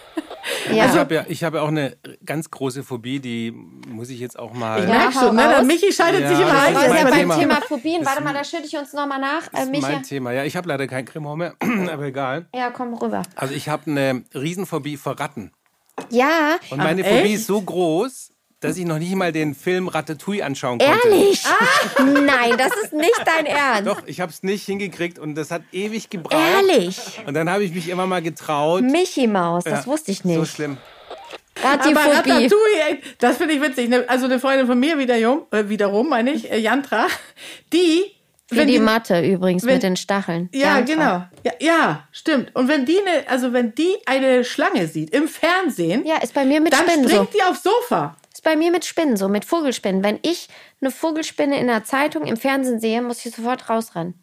[0.72, 0.86] Ja.
[0.86, 3.50] Ich habe ja, ich hab ja auch eine ganz große Phobie, die
[3.88, 4.80] muss ich jetzt auch mal.
[4.80, 5.62] Ich merk hau schon, ne?
[5.66, 6.68] Michi schaltet Ja, sich immer das ein.
[6.68, 7.36] ist Das ist mein ja beim Thema.
[7.38, 8.06] Thema Phobien.
[8.06, 9.46] Warte mal, da schütte ich uns nochmal nach.
[9.48, 9.88] Äh, Das ist Micha.
[9.90, 10.30] mein Thema.
[10.32, 11.54] Ja, ich habe leider kein Cremor mehr,
[11.92, 12.46] aber egal.
[12.54, 13.22] Ja, komm rüber.
[13.34, 15.50] Also ich habe eine Riesenphobie vor Ratten.
[16.10, 18.30] Ja, Und meine Ach, Phobie ist so groß,
[18.60, 21.08] dass ich noch nicht mal den Film Ratatouille anschauen konnte.
[21.08, 21.42] ehrlich?
[21.98, 23.86] Nein, das ist nicht dein Ernst.
[23.86, 26.42] Doch, ich habe es nicht hingekriegt und das hat ewig gebraucht.
[26.54, 26.98] Ehrlich?
[27.26, 28.82] Und dann habe ich mich immer mal getraut.
[28.82, 30.52] Michi Maus, das Ja, wusste ich So nicht.
[30.54, 30.78] schlimm.
[31.62, 31.84] Aber.
[31.84, 33.88] Ratatouille, das finde ich witzig.
[33.88, 34.04] ne?
[34.08, 37.06] Also eine Freundin von mir wiederum, äh, wiederum meine ich, äh, Jantra,
[37.72, 38.15] die...
[38.48, 40.48] Wie die Matte übrigens wenn- mit den Stacheln.
[40.54, 40.84] Ja, Jantra.
[40.94, 41.24] genau.
[41.44, 42.54] Ja, ja, stimmt.
[42.54, 46.44] Und wenn die eine, also wenn die eine Schlange sieht im Fernsehen, Ja, ist bei
[46.44, 47.38] mir mit dann Spinnen springt so.
[47.38, 48.16] die aufs Sofa.
[48.32, 50.04] Ist bei mir mit Spinnen so, mit Vogelspinnen.
[50.04, 50.48] Wenn ich
[50.80, 54.14] eine Vogelspinne in der Zeitung im Fernsehen sehe, muss ich sofort rausrennen.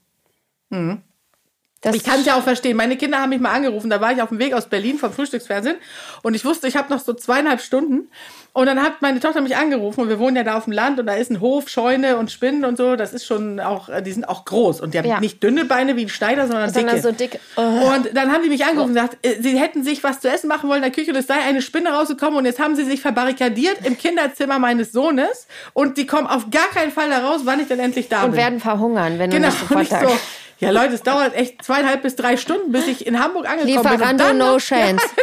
[1.83, 2.75] Das Ich kann es ja auch verstehen.
[2.77, 3.89] Meine Kinder haben mich mal angerufen.
[3.89, 5.75] Da war ich auf dem Weg aus Berlin vom Frühstücksfernsehen
[6.23, 8.09] und ich wusste, ich habe noch so zweieinhalb Stunden.
[8.55, 10.99] Und dann hat meine Tochter mich angerufen und wir wohnen ja da auf dem Land
[10.99, 12.95] und da ist ein Hof, Scheune und Spinnen und so.
[12.95, 15.19] Das ist schon auch, äh, die sind auch groß und die haben Ja.
[15.19, 17.07] nicht dünne Beine wie ein Schneider, sondern, Sondern dicke.
[17.07, 17.39] so dick.
[17.57, 17.61] Oh.
[17.61, 20.47] Und dann haben die mich angerufen und gesagt, äh, sie hätten sich was zu essen
[20.47, 22.83] machen wollen in der Küche und es sei eine Spinne rausgekommen und jetzt haben sie
[22.85, 27.41] sich verbarrikadiert im Kinderzimmer meines Sohnes und die kommen auf gar keinen Fall da raus,
[27.45, 28.39] wann ich denn endlich da und bin.
[28.39, 30.25] werden verhungern, wenn Genau, du nicht und sofort ich so, sagst.
[30.63, 33.77] Ja Leute, es dauert echt zweieinhalb bis drei Stunden, bis ich in Hamburg angekommen bin.
[33.77, 35.03] Und Lieferando, no chance.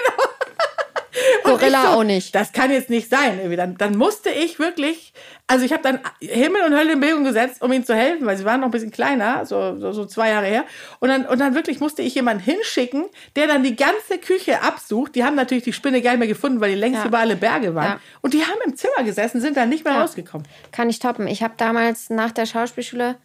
[1.45, 2.35] Und Gorilla ich so, auch nicht.
[2.35, 3.39] Das kann jetzt nicht sein.
[3.39, 3.57] Irgendwie.
[3.57, 5.13] Dann, dann musste ich wirklich,
[5.49, 8.37] also ich habe dann Himmel und Hölle in Bewegung gesetzt, um ihnen zu helfen, weil
[8.37, 10.65] sie waren noch ein bisschen kleiner, so, so, so zwei Jahre her.
[11.01, 15.17] Und dann, und dann wirklich musste ich jemanden hinschicken, der dann die ganze Küche absucht.
[15.17, 17.07] Die haben natürlich die Spinne gar nicht mehr gefunden, weil die längst Ja.
[17.07, 17.85] über alle Berge waren.
[17.85, 18.01] Ja.
[18.21, 20.03] Und die haben im Zimmer gesessen, sind dann nicht mehr Ja.
[20.03, 20.47] rausgekommen.
[20.71, 21.27] Kann ich toppen.
[21.27, 23.17] Ich habe damals nach der Schauspielschule.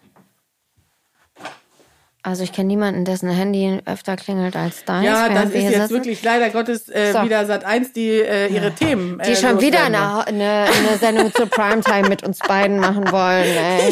[2.26, 5.06] Also ich kenne niemanden, dessen Handy öfter klingelt als deins.
[5.06, 5.90] Ja, das ist jetzt sitzen.
[5.92, 7.24] wirklich leider Gottes äh, So.
[7.24, 9.22] wieder Sat 1, die äh, ihre Themen.
[9.24, 13.46] Die äh, schon wieder eine, eine, eine Sendung zur Primetime mit uns beiden machen wollen.
[13.46, 13.92] Ey.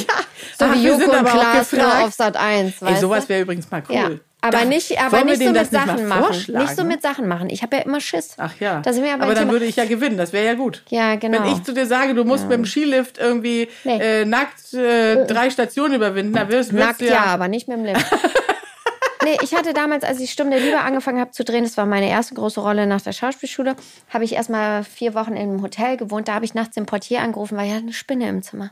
[0.57, 2.81] So Ach, wie Joko und Klaas nur auf Sat 1.
[2.81, 3.95] Ey, sowas wäre übrigens mal cool.
[3.95, 4.09] Ja.
[4.45, 6.35] Aber Da- nicht, aber nicht so mit Sachen machen.
[6.53, 7.49] Nicht so mit Sachen machen.
[7.49, 8.33] Ich habe ja immer Schiss.
[8.37, 8.81] Ach ja.
[8.83, 9.51] Wir aber, dann Thema.
[9.53, 10.83] würde ich ja gewinnen, das wäre ja gut.
[10.89, 11.45] Ja, genau.
[11.45, 13.99] Wenn ich zu dir sage, du musst mit dem Skilift irgendwie Nee.
[14.01, 17.23] äh, nackt äh, drei Stationen überwinden, dann wirst, wirst Nackt du ja, ja.
[17.27, 18.05] aber nicht mit dem Lift.
[19.23, 22.09] nee, ich hatte damals, als ich Stunde Liebe angefangen habe zu drehen, das war meine
[22.09, 23.77] erste große Rolle nach der Schauspielschule,
[24.09, 26.27] habe ich erstmal vier Wochen in einem Hotel gewohnt.
[26.27, 28.71] Da habe ich nachts den Portier angerufen, weil er hatte eine Spinne im Zimmer.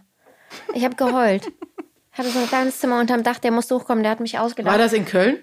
[0.74, 1.48] Ich habe geheult.
[2.12, 4.74] Ich hatte so ein kleines Zimmer unterm Dach, der musste hochkommen, der hat mich ausgelacht.
[4.74, 5.38] War das in Köln?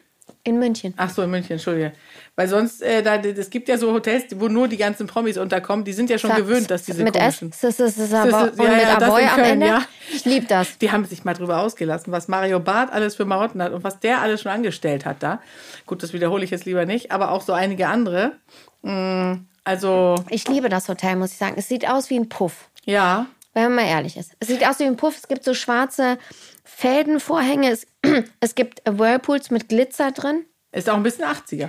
[0.45, 0.95] In München.
[0.97, 1.93] Ach so, in München, Entschuldige.
[2.37, 5.85] Weil sonst, äh, da, es gibt ja so Hotels, wo nur die ganzen Promis unterkommen.
[5.85, 7.51] Die sind ja schon Sa- gewöhnt, dass diese mit komischen...
[7.51, 9.67] S, S, S, S, S, ja, mit ja, das Aboy am Ende.
[9.67, 9.83] ja.
[10.15, 10.79] Ich liebe das.
[10.79, 13.99] Die haben sich mal drüber ausgelassen, was Mario Barth alles für Marotten hat und was
[14.01, 15.41] der alles schon angestellt hat da.
[15.87, 18.33] Gut, das wiederhole ich jetzt lieber nicht, aber auch so einige andere.
[18.83, 21.55] Mm, Also, Ich liebe das Hotel, muss ich sagen.
[21.59, 22.69] Es sieht aus wie ein Puff.
[22.85, 24.33] ja, Wenn man mal ehrlich ist.
[24.41, 25.17] Es sieht aus wie ein Puff.
[25.17, 26.17] Es gibt so schwarze
[26.77, 27.71] Feldenvorhänge.
[27.71, 27.87] Es,
[28.41, 30.45] es gibt Whirlpools mit Glitzer drin.
[30.73, 31.69] ist auch ein bisschen 80er.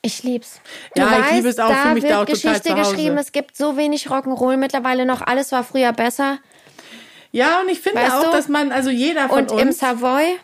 [0.00, 0.60] Ich lieb's.
[0.94, 1.68] Ja, ich liebe es auch.
[1.68, 3.18] Da Fühl mich wird da auch Geschichte geschrieben.
[3.18, 5.20] Es gibt so wenig Rock'n'Roll mittlerweile noch.
[5.20, 6.38] Alles war früher besser.
[7.32, 8.30] Ja, und ich finde Weißt auch, du?
[8.30, 10.38] dass man, also jeder von Und im uns Savoy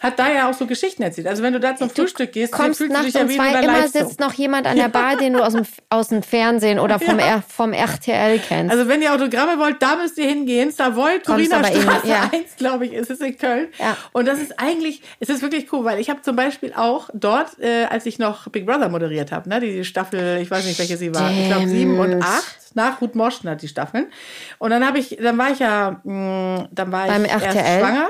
[0.00, 1.26] hat da ja auch so Geschichten erzählt.
[1.26, 3.62] Also wenn du da zum Frühstück gehst, kommst fühlst du dich nachts ja um zwei,
[3.62, 4.02] immer Live-Soap.
[4.08, 7.18] sitzt noch jemand an der Bar, den du aus dem, aus dem Fernsehen oder vom,
[7.18, 8.72] R, vom RTL kennst.
[8.72, 10.70] Also wenn ihr Autogramme wollt, da müsst ihr hingehen.
[10.70, 12.30] Savoy, Turiner Straße ja.
[12.32, 13.68] 1, glaube ich, ist es in Köln.
[13.78, 13.96] Ja.
[14.12, 17.58] Und das ist eigentlich, es ist wirklich cool, weil ich habe zum Beispiel auch dort,
[17.60, 20.96] äh, als ich noch Big Brother moderiert habe, ne, die Staffel, ich weiß nicht, welche
[20.96, 24.06] sie war, ich glaube sieben und acht, nach Ruth Moschner die Staffeln.
[24.58, 27.80] Und dann habe ich, dann war ich ja, mh, dann war Beim ich erst RTL?
[27.80, 28.08] schwanger.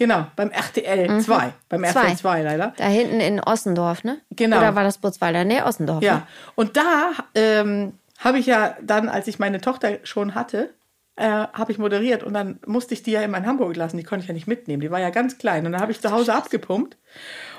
[0.00, 2.14] Genau, beim RTL 2, beim RTL Zwei.
[2.14, 2.72] 2 leider.
[2.78, 4.18] da hinten in Ossendorf, ne?
[4.30, 4.56] Genau.
[4.56, 5.44] Oder war das Butzweiler?
[5.44, 6.02] Nee, Ossendorf.
[6.02, 6.22] Ja, Ne?
[6.54, 10.70] und da ähm, habe ich ja dann, als ich meine Tochter schon hatte,
[11.16, 13.98] äh, habe ich moderiert und dann musste ich die ja immer in Hamburg lassen.
[13.98, 14.80] Die konnte ich ja nicht mitnehmen.
[14.80, 15.66] Die war ja ganz klein.
[15.66, 16.96] Und dann habe ich zu Hause abgepumpt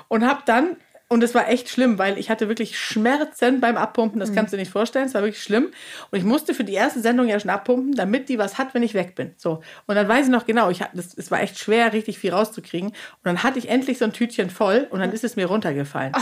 [0.08, 0.76] und habe dann,
[1.12, 4.18] und es war echt schlimm, weil ich hatte wirklich Schmerzen beim Abpumpen.
[4.18, 5.04] Das kannst du dir nicht vorstellen.
[5.04, 5.68] Es war wirklich schlimm.
[6.10, 8.82] Und ich musste für die erste Sendung ja schon abpumpen, damit die was hat, wenn
[8.82, 9.34] ich weg bin.
[9.36, 9.60] So.
[9.86, 12.32] Und dann weiß ich noch genau, ich hatte, das, es war echt schwer, richtig viel
[12.32, 12.88] rauszukriegen.
[12.88, 16.14] Und dann hatte ich endlich so ein Tütchen voll und dann ist es mir runtergefallen.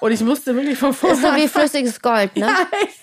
[0.00, 2.46] Und ich musste wirklich von vorne Ist so wie flüssiges Gold, ne?
[2.48, 2.98] Ja, echt.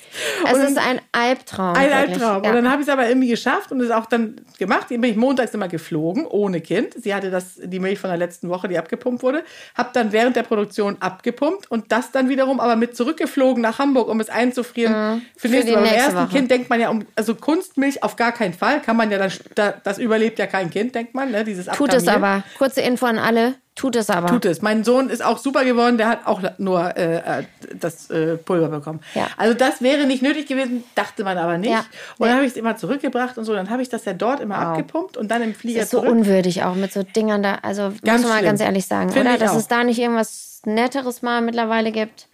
[0.46, 1.76] Es Und ist ein Albtraum.
[1.76, 1.92] ein.
[1.92, 2.44] Albtraum.
[2.44, 2.50] Ja.
[2.50, 4.88] Und dann habe ich es aber irgendwie geschafft und es auch dann gemacht.
[4.90, 6.94] Dann bin ich montags immer geflogen, ohne Kind.
[6.96, 9.44] Sie hatte das, die Milch von der letzten Woche, die abgepumpt wurde.
[9.76, 11.35] Habe dann während der Produktion abgepumpt
[11.70, 15.22] und das dann wiederum aber mit zurückgeflogen nach Hamburg, um es einzufrieren für, Mhm.
[15.38, 15.82] Für nächste Woche.
[15.82, 16.28] Beim ersten Woche.
[16.30, 18.82] Kind denkt man ja, um, also Kunstmilch auf gar keinen Fall.
[18.82, 21.32] Kann man ja dann, da, das überlebt ja kein Kind, denkt man.
[21.32, 21.44] Ne?
[21.44, 22.24] Dieses Tut es Abkamieren.
[22.24, 22.44] aber.
[22.58, 23.56] Kurze Info an alle.
[23.76, 24.28] Tut es aber.
[24.28, 24.62] Tut es.
[24.62, 27.44] Mein Sohn ist auch super geworden, der hat auch nur äh, äh,
[27.78, 29.02] das äh, Pulver bekommen.
[29.14, 29.28] Ja.
[29.36, 31.72] Also das wäre nicht nötig gewesen, dachte man aber nicht.
[31.72, 31.86] Ja.
[32.18, 33.54] Und dann habe ich es immer zurückgebracht und so.
[33.54, 36.00] Dann habe ich das ja dort immer abgepumpt und dann im Flieger Das ist so
[36.00, 36.12] zurück.
[36.12, 37.56] unwürdig auch mit so Dingern da.
[37.64, 39.40] Also Ganz muss man mal ganz ehrlich sagen, Finde oder?
[39.40, 39.58] Dass auch.
[39.58, 42.28] es da nicht irgendwas Netteres mal mittlerweile gibt.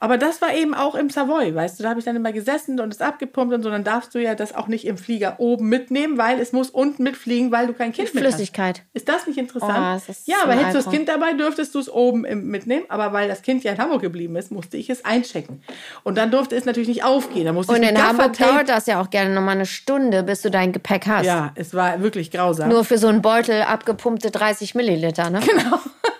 [0.00, 2.78] Aber das war eben auch im Savoy, weißt du, da habe ich dann immer gesessen
[2.78, 3.70] und es abgepumpt und so.
[3.70, 7.02] Dann darfst du ja das auch nicht im Flieger oben mitnehmen, weil es muss unten
[7.02, 8.78] mitfliegen, weil du kein Kind mit Flüssigkeit.
[8.78, 8.86] hast.
[8.92, 10.00] Ist das nicht interessant?
[10.00, 10.90] Oh, das ja, aber hättest du das.
[10.90, 12.84] Kind dabei, dürftest du es oben mitnehmen.
[12.88, 15.62] Aber weil das Kind ja in Hamburg geblieben ist, musste ich es einchecken.
[16.04, 17.46] Und dann durfte es natürlich nicht aufgehen.
[17.46, 20.42] Da musste Und ich in Hamburg dauert das ja auch gerne nochmal eine Stunde, bis
[20.42, 21.26] du dein Gepäck hast.
[21.26, 22.68] Ja, es war wirklich grausam.
[22.68, 25.40] Nur für so einen Beutel abgepumpte 30 Milliliter, ne?
[25.40, 25.78] Genau.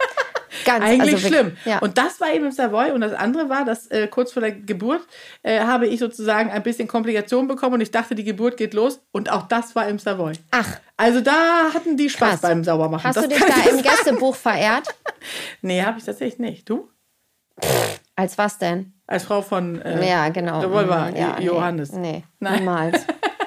[0.69, 1.57] Ganz, Eigentlich also schlimm.
[1.65, 1.79] Ja.
[1.79, 2.91] Und das war eben im Savoy.
[2.93, 5.01] Und das andere war, dass äh, kurz vor der Geburt
[5.43, 9.01] äh, habe ich sozusagen ein bisschen Komplikationen bekommen und ich dachte, die Geburt geht los.
[9.13, 10.35] Und auch das war im Savoy.
[10.51, 12.41] Ach, Also da hatten die Spaß Krass.
[12.43, 13.05] beim Saubermachen.
[13.05, 13.83] hast das du dich da im.
[13.83, 14.89] Gästebuch verehrt?
[15.63, 16.69] Nee, habe ich tatsächlich nicht.
[16.69, 16.89] Du?
[18.15, 18.93] Als was denn?
[19.07, 20.61] Als Frau von äh, Ja, genau.
[20.61, 21.93] Revolver, Mhm, ja, Johannes.
[21.93, 22.59] Nee, nee Nein.
[22.61, 23.05] niemals.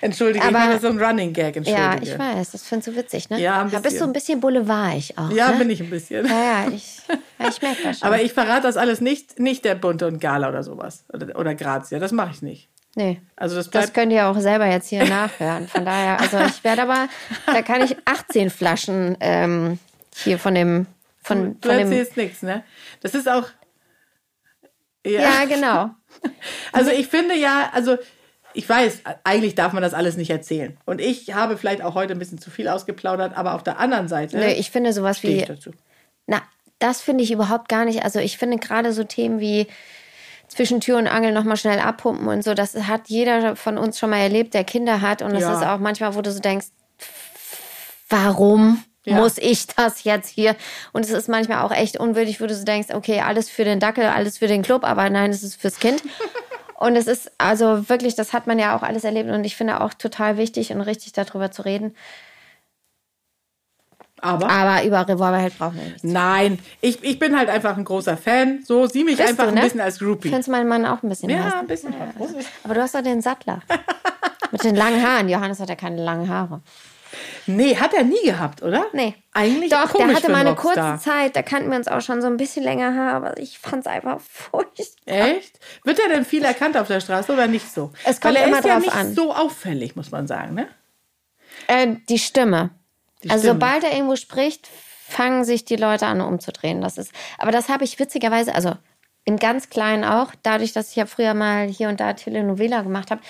[0.00, 1.56] Entschuldige, Aber- ich mache so ein Running Gag.
[1.66, 2.12] Ja, Entschuldige.
[2.12, 3.40] ich weiß, das findest du witzig, ne?
[3.40, 5.30] Ja, ein Da bist du ein bisschen boulevardig auch.
[5.30, 5.58] Ja, ne?
[5.58, 6.26] bin ich ein bisschen.
[6.26, 6.32] Ja,
[6.64, 6.98] ja, ich,
[7.38, 8.06] ja, ich merke das schon.
[8.08, 11.04] Aber ich verrate das alles nicht, nicht der Bunte und Gala oder sowas.
[11.12, 11.98] Oder, oder Grazia.
[11.98, 12.68] Das mache ich nicht.
[12.94, 13.20] nee.
[13.36, 15.66] Also das Das könnt ihr auch selber jetzt hier nachhören.
[15.68, 17.08] Von daher, also ich werde aber,
[17.46, 19.78] da kann ich 18 Flaschen ähm,
[20.14, 20.86] hier von dem,
[21.22, 21.86] von, du von dem.
[21.90, 22.62] erzählst nichts, ne?
[23.00, 23.46] Das ist auch.
[25.06, 25.90] Ja, genau.
[26.72, 27.96] Also ich finde ja, also
[28.54, 30.76] ich weiß, eigentlich darf man das alles nicht erzählen.
[30.84, 34.08] Und ich habe vielleicht auch heute ein bisschen zu viel ausgeplaudert, aber auf der anderen
[34.08, 35.44] Seite Nö, ich finde sowas wie,
[36.26, 36.42] na,
[36.78, 38.04] das finde ich überhaupt gar nicht.
[38.04, 39.66] Also ich finde gerade so Themen wie
[40.48, 44.10] zwischen Tür und Angel nochmal schnell abpumpen und so, das hat jeder von uns schon
[44.10, 45.22] mal erlebt, der Kinder hat.
[45.22, 45.54] Und das Ja.
[45.60, 46.66] ist auch manchmal, wo du so denkst,
[48.08, 49.16] warum Ja.
[49.16, 50.54] muss ich das jetzt hier?
[50.92, 53.80] Und es ist manchmal auch echt unwürdig, wo du so denkst, okay, alles für den
[53.80, 56.02] Dackel, alles für den Club, aber nein, es ist fürs Kind.
[56.82, 59.80] Und es ist also wirklich, das hat man ja auch alles erlebt und ich finde
[59.80, 61.94] auch total wichtig und richtig darüber zu reden.
[64.20, 66.04] Aber Aber über Revolverheld brauchen wir nicht.
[66.04, 68.62] nein, ich, ich bin halt einfach ein großer Fan.
[68.64, 69.60] So, sieh mich Bist einfach du, ne?
[69.60, 70.28] ein bisschen als Groupie.
[70.28, 71.54] Findest mein Mann auch ein bisschen Ja, heiß?
[71.54, 71.94] ein bisschen.
[72.62, 73.62] Aber du hast doch den Sattler.
[74.52, 75.28] Mit den langen Haaren.
[75.28, 76.60] Johannes hat ja keine langen Haare.
[77.46, 78.86] Nee, hat er nie gehabt, oder?
[78.92, 79.14] Nee.
[79.32, 80.98] Eigentlich Doch, komisch der hatte mal eine kurze.
[81.00, 83.86] Zeit, da kannten wir uns auch schon so ein bisschen länger aber ich fand es
[83.86, 85.14] einfach furchtbar.
[85.14, 85.58] Echt?
[85.84, 87.92] Wird er denn viel erkannt auf der Straße oder nicht so?
[88.04, 89.14] Es kommt Weil er immer ist ja drauf nicht an.
[89.14, 90.68] so auffällig, muss man sagen, ne?
[91.66, 92.70] Äh, die Stimme.
[93.22, 93.54] Die also Stimme.
[93.54, 94.68] sobald er irgendwo spricht,
[95.08, 96.80] fangen sich die Leute an umzudrehen.
[96.80, 98.74] Das ist, aber das habe ich witzigerweise, also
[99.24, 103.10] im ganz Kleinen auch, dadurch, dass ich ja früher mal hier und da Telenovela gemacht
[103.10, 103.20] habe,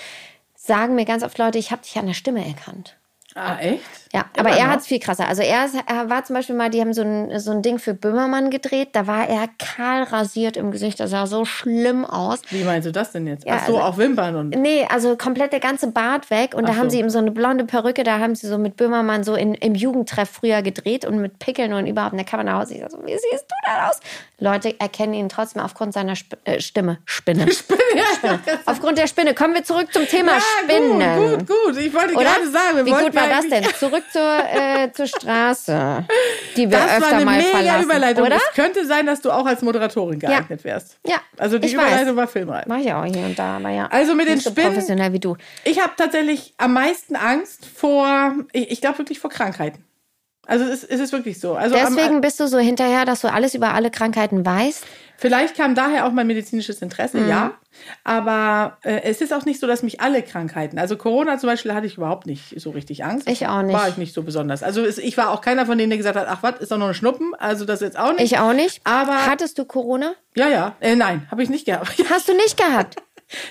[0.54, 2.96] sagen mir ganz oft Leute, ich habe dich an der Stimme erkannt.
[3.34, 4.01] Ah, echt?
[4.14, 5.26] Ja, aber er hat es viel krasser.
[5.26, 7.94] Also er, er, war zum Beispiel mal, die haben so ein, so ein Ding für
[7.94, 8.90] Böhmermann gedreht.
[8.92, 11.00] Da war er kahl rasiert im Gesicht.
[11.00, 12.42] Das sah so schlimm aus.
[12.50, 13.46] Wie meinst du das denn jetzt?
[13.46, 14.50] Ja, Ach so, also, auch Wimpern und.
[14.50, 16.54] Nee, also komplett der ganze Bart weg.
[16.54, 16.96] Und Ach da haben so.
[16.96, 18.04] sie ihm so eine blonde Perücke.
[18.04, 21.72] Da haben sie so mit Böhmermann so in, im Jugendtreff früher gedreht und mit Pickeln
[21.72, 22.12] und überhaupt.
[22.12, 22.74] Und da kam man nach Hause.
[22.74, 24.00] Ich so, wie siehst du da aus?
[24.38, 26.98] Leute erkennen ihn trotzdem aufgrund seiner Sp äh, Stimme.
[27.06, 27.50] Spinne.
[27.50, 27.80] Spinne.
[28.16, 28.40] Spinne.
[28.66, 29.32] Aufgrund der Spinne.
[29.32, 31.16] Kommen wir zurück zum Thema ja, Spinnen.
[31.16, 31.76] Gut, gut, gut.
[31.78, 32.24] Ich wollte Oder?
[32.24, 33.64] gerade sagen, wir wie gut war das denn?
[33.78, 36.06] Zurück zur, äh, zur Straße,
[36.56, 38.26] die wir das öfter war eine mal mega verlassen, Überleitung.
[38.26, 38.36] Oder?
[38.36, 40.64] Es könnte sein, dass du auch als Moderatorin geeignet ja.
[40.64, 40.98] wärst.
[41.06, 41.16] Ja.
[41.38, 42.16] Also die ich Überleitung weiß.
[42.16, 42.66] war filmreif.
[42.66, 43.86] Mach ich auch hier und da, aber ja.
[43.86, 44.66] Also mit den Nicht Spinnen.
[44.66, 45.36] So professionell wie du.
[45.64, 49.84] Ich habe tatsächlich am meisten Angst vor, ich, ich glaube wirklich vor Krankheiten.
[50.46, 51.54] Also es, es ist wirklich so.
[51.54, 54.84] Also Deswegen am, bist du so hinterher, dass du alles über alle Krankheiten weißt?
[55.16, 57.28] Vielleicht kam daher auch mein medizinisches Interesse, mhm.
[57.28, 57.54] ja.
[58.02, 61.74] Aber äh, es ist auch nicht so, dass mich alle Krankheiten, also Corona zum Beispiel
[61.74, 63.28] hatte ich überhaupt nicht so richtig Angst.
[63.28, 63.72] Ich auch nicht.
[63.72, 64.64] War ich nicht so besonders.
[64.64, 66.78] Also es, ich war auch keiner von denen, der gesagt hat, ach was, ist doch
[66.78, 67.34] nur ein Schnuppen.
[67.38, 68.32] Also das jetzt auch nicht.
[68.32, 68.80] Ich auch nicht.
[68.82, 70.14] Aber Hattest du Corona?
[70.34, 70.74] Ja, ja.
[70.80, 71.94] Äh, nein, habe ich nicht gehabt.
[72.10, 72.96] Hast du nicht gehabt?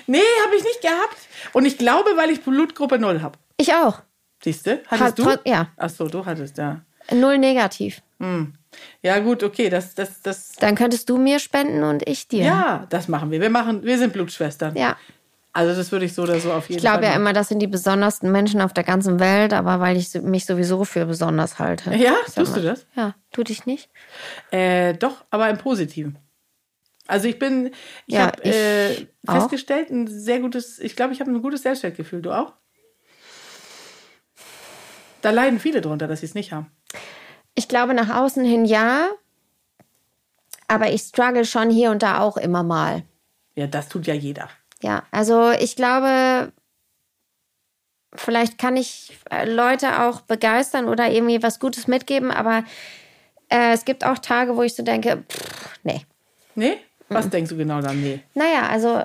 [0.06, 1.16] nee, habe ich nicht gehabt.
[1.54, 3.38] Und ich glaube, weil ich Blutgruppe 0 habe.
[3.56, 4.02] Ich auch.
[4.44, 4.80] Siehst du?
[4.88, 5.50] Hattest Hat, du?
[5.50, 5.68] Ja.
[5.76, 6.80] Ach so, du hattest, ja.
[7.12, 8.02] Null negativ.
[8.18, 8.54] Hm.
[9.02, 10.52] Ja, gut, okay, das, das, das.
[10.52, 12.44] Dann könntest du mir spenden und ich dir.
[12.44, 13.40] Ja, das machen wir.
[13.40, 14.76] Wir machen, wir sind Blutschwestern.
[14.76, 14.96] Ja.
[15.54, 16.94] Also das würde ich so oder so auf jeden Fall.
[16.94, 19.98] Ich glaube ja immer, das sind die besondersten Menschen auf der ganzen Welt, aber weil
[19.98, 21.94] ich mich sowieso für besonders halte.
[21.94, 22.86] Ja, tust du das?
[22.96, 23.90] Ja, tu dich nicht?
[24.50, 26.16] Äh, doch, aber im Positiven.
[27.06, 27.72] Also ich bin,
[28.06, 32.22] ich ja, habe äh, festgestellt, ein sehr gutes, ich glaube, ich habe ein gutes Selbstwertgefühl.
[32.22, 32.54] Du auch?
[35.22, 36.70] Da leiden viele drunter, dass sie es nicht haben.
[37.54, 39.08] Ich glaube, nach außen hin ja.
[40.68, 43.02] Aber ich struggle schon hier und da auch immer mal.
[43.54, 44.48] Ja, das tut ja jeder.
[44.80, 46.52] Ja, also ich glaube,
[48.14, 52.64] vielleicht kann ich äh, Leute auch begeistern oder irgendwie was Gutes mitgeben, aber
[53.48, 56.04] äh, es gibt auch Tage, wo ich so denke, pff, nee.
[56.54, 56.78] Nee?
[57.08, 57.30] Was mhm.
[57.30, 58.00] denkst du genau dann?
[58.00, 58.20] Nee.
[58.34, 59.02] Naja, also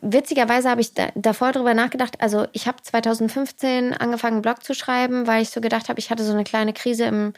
[0.00, 2.20] witzigerweise habe ich da, davor darüber nachgedacht.
[2.20, 6.10] Also ich habe 2015 angefangen, einen Blog zu schreiben, weil ich so gedacht habe, ich
[6.10, 7.32] hatte so eine kleine Krise im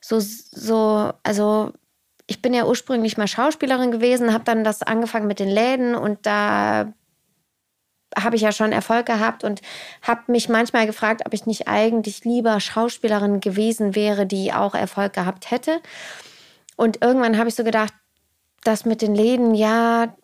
[0.00, 1.72] so so also
[2.26, 6.24] ich bin ja ursprünglich mal Schauspielerin gewesen, habe dann das angefangen mit den Läden und
[6.24, 6.92] da
[8.16, 9.60] habe ich ja schon Erfolg gehabt und
[10.02, 15.14] habe mich manchmal gefragt, ob ich nicht eigentlich lieber Schauspielerin gewesen wäre, die auch Erfolg
[15.14, 15.80] gehabt hätte.
[16.76, 17.94] Und irgendwann habe ich so gedacht,
[18.64, 20.14] das mit den Läden, ja,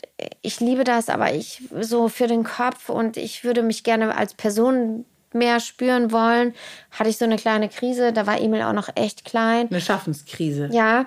[0.42, 4.34] ich liebe das, aber ich so für den Kopf und ich würde mich gerne als
[4.34, 6.54] Person mehr spüren wollen,
[6.90, 8.12] hatte ich so eine kleine Krise.
[8.12, 9.68] Da war Emil auch noch echt klein.
[9.70, 10.68] Eine Schaffenskrise.
[10.72, 11.06] Ja.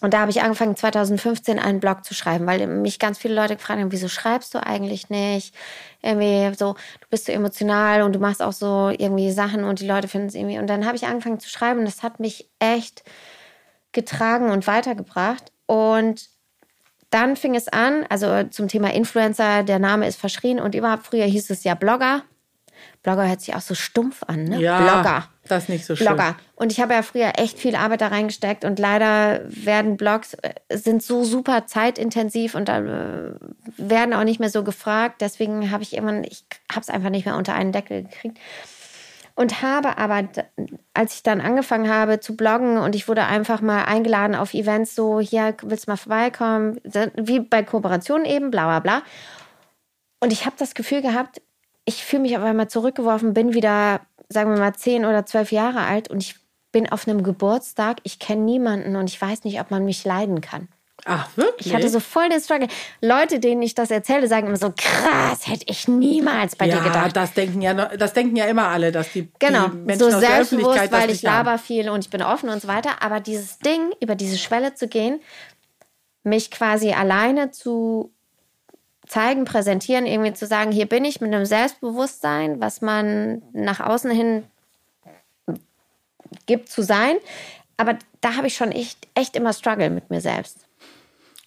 [0.00, 3.54] Und da habe ich angefangen, 2015 einen Blog zu schreiben, weil mich ganz viele Leute
[3.54, 5.54] gefragt haben, wieso schreibst du eigentlich nicht?
[6.02, 9.86] Irgendwie so, du bist so emotional und du machst auch so irgendwie Sachen und die
[9.86, 10.58] Leute finden es irgendwie.
[10.58, 13.04] Und dann habe ich angefangen zu schreiben und das hat mich echt
[13.92, 15.52] getragen und weitergebracht.
[15.72, 16.28] Und
[17.08, 21.24] dann fing es an, also zum Thema Influencer, der Name ist verschrien und überhaupt früher
[21.24, 22.24] hieß es ja Blogger.
[23.02, 24.60] Blogger hört sich auch so stumpf an, ne?
[24.60, 25.28] Ja, Blogger.
[25.48, 26.06] Das ist nicht so schön.
[26.06, 26.36] Blogger.
[26.56, 30.52] Und ich habe ja früher echt viel Arbeit da reingesteckt und leider werden Blogs äh,
[30.70, 33.34] sind so super zeitintensiv und da äh,
[33.78, 35.22] werden auch nicht mehr so gefragt.
[35.22, 38.38] Deswegen habe ich irgendwann, ich habe es einfach nicht mehr unter einen Deckel gekriegt
[39.34, 40.28] und habe aber,
[40.94, 44.94] als ich dann angefangen habe zu bloggen und ich wurde einfach mal eingeladen auf Events,
[44.94, 46.80] so hier willst du mal vorbeikommen,
[47.16, 49.02] wie bei Kooperationen eben, bla bla bla.
[50.20, 51.40] Und ich habe das Gefühl gehabt,
[51.84, 55.80] ich fühle mich auf einmal zurückgeworfen, bin wieder, sagen wir mal, zehn oder zwölf Jahre
[55.80, 56.36] alt und ich
[56.70, 60.40] bin auf einem Geburtstag, ich kenne niemanden und ich weiß nicht, ob man mich leiden
[60.40, 60.68] kann.
[61.04, 61.66] Ach, wirklich?
[61.66, 62.68] Ich hatte so voll den Struggle.
[63.00, 66.84] Leute, denen ich das erzähle, sagen immer so, krass, hätte ich niemals bei ja, dir
[66.84, 67.16] gedacht.
[67.16, 70.22] Das denken, ja, das denken ja immer alle, dass die, genau, die Menschen so aus
[70.22, 73.02] selbstbewusst, der weil ich laber viel und ich bin offen und so weiter.
[73.02, 75.20] Aber dieses Ding, über diese Schwelle zu gehen,
[76.22, 78.12] mich quasi alleine zu
[79.06, 84.10] zeigen, präsentieren, irgendwie zu sagen, hier bin ich mit einem Selbstbewusstsein, was man nach außen
[84.10, 84.44] hin
[86.46, 87.16] gibt zu sein.
[87.76, 90.68] Aber da habe ich schon echt, echt immer Struggle mit mir selbst.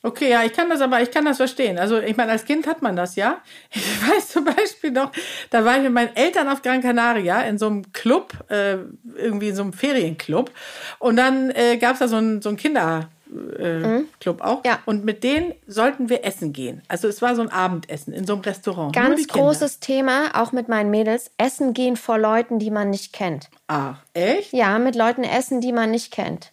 [0.06, 1.80] Okay, ja, ich kann das aber, ich kann das verstehen.
[1.80, 3.41] Also ich meine, als Kind hat man das ja.
[3.72, 5.12] Ich weiß zum Beispiel noch,
[5.50, 8.78] da war ich mit meinen Eltern auf Gran Canaria in so einem Club, äh,
[9.15, 10.52] irgendwie in so einem Ferienclub.
[11.00, 13.10] Und dann äh, gab es da so ein, so ein Kinder,
[13.58, 14.08] äh, mhm.
[14.20, 14.63] Club auch.
[14.63, 14.78] Ja.
[14.86, 16.84] Und mit denen sollten wir essen gehen.
[16.88, 18.96] Also es war so ein Abendessen in so einem Restaurant.
[18.96, 21.32] Ganz großes Thema, auch mit meinen Mädels.
[21.39, 23.50] Essen gehen vor Leuten, die man nicht kennt.
[23.65, 24.54] Ach, echt?
[24.54, 26.52] Ja, mit Leuten essen, die man nicht kennt.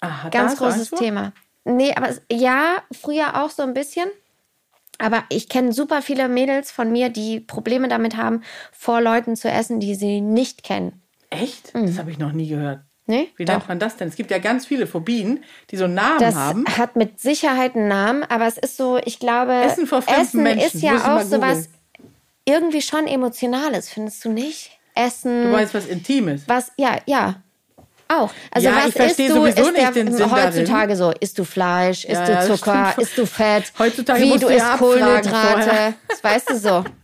[0.00, 1.32] Aha, Ganz großes Thema.
[1.64, 4.08] Nee, aber ja, früher auch so ein bisschen.
[4.98, 8.42] Aber ich kenne super viele Mädels von mir, die Probleme damit haben,
[8.72, 11.02] vor Leuten zu essen, die sie nicht kennen.
[11.30, 11.74] Echt?
[11.74, 11.86] Mhm.
[11.86, 12.80] Das habe ich noch nie gehört.
[13.06, 13.54] Nee, Wie doch.
[13.54, 14.08] nennt man das denn?
[14.08, 16.64] Es gibt ja ganz viele Phobien, die so einen Namen das haben.
[16.66, 20.42] Das hat mit Sicherheit einen Namen, aber es ist so, ich glaube, Essen, vor Essen
[20.42, 20.66] Menschen.
[20.66, 21.70] ist ja auch so was
[22.44, 24.78] irgendwie schon Emotionales, findest du nicht?
[24.94, 25.44] Essen.
[25.44, 26.42] Du meinst was Intimes?
[26.48, 27.42] Was, ja, ja.
[28.10, 28.30] Auch.
[28.50, 30.96] Also ja, was ich verstehe sowieso ist nicht der, den Sinn Heutzutage darin.
[30.96, 34.78] so, isst du Fleisch, isst ja, du Zucker, isst du Fett, heutzutage wie du isst
[34.78, 36.84] Kohlenhydrate, das weißt du so.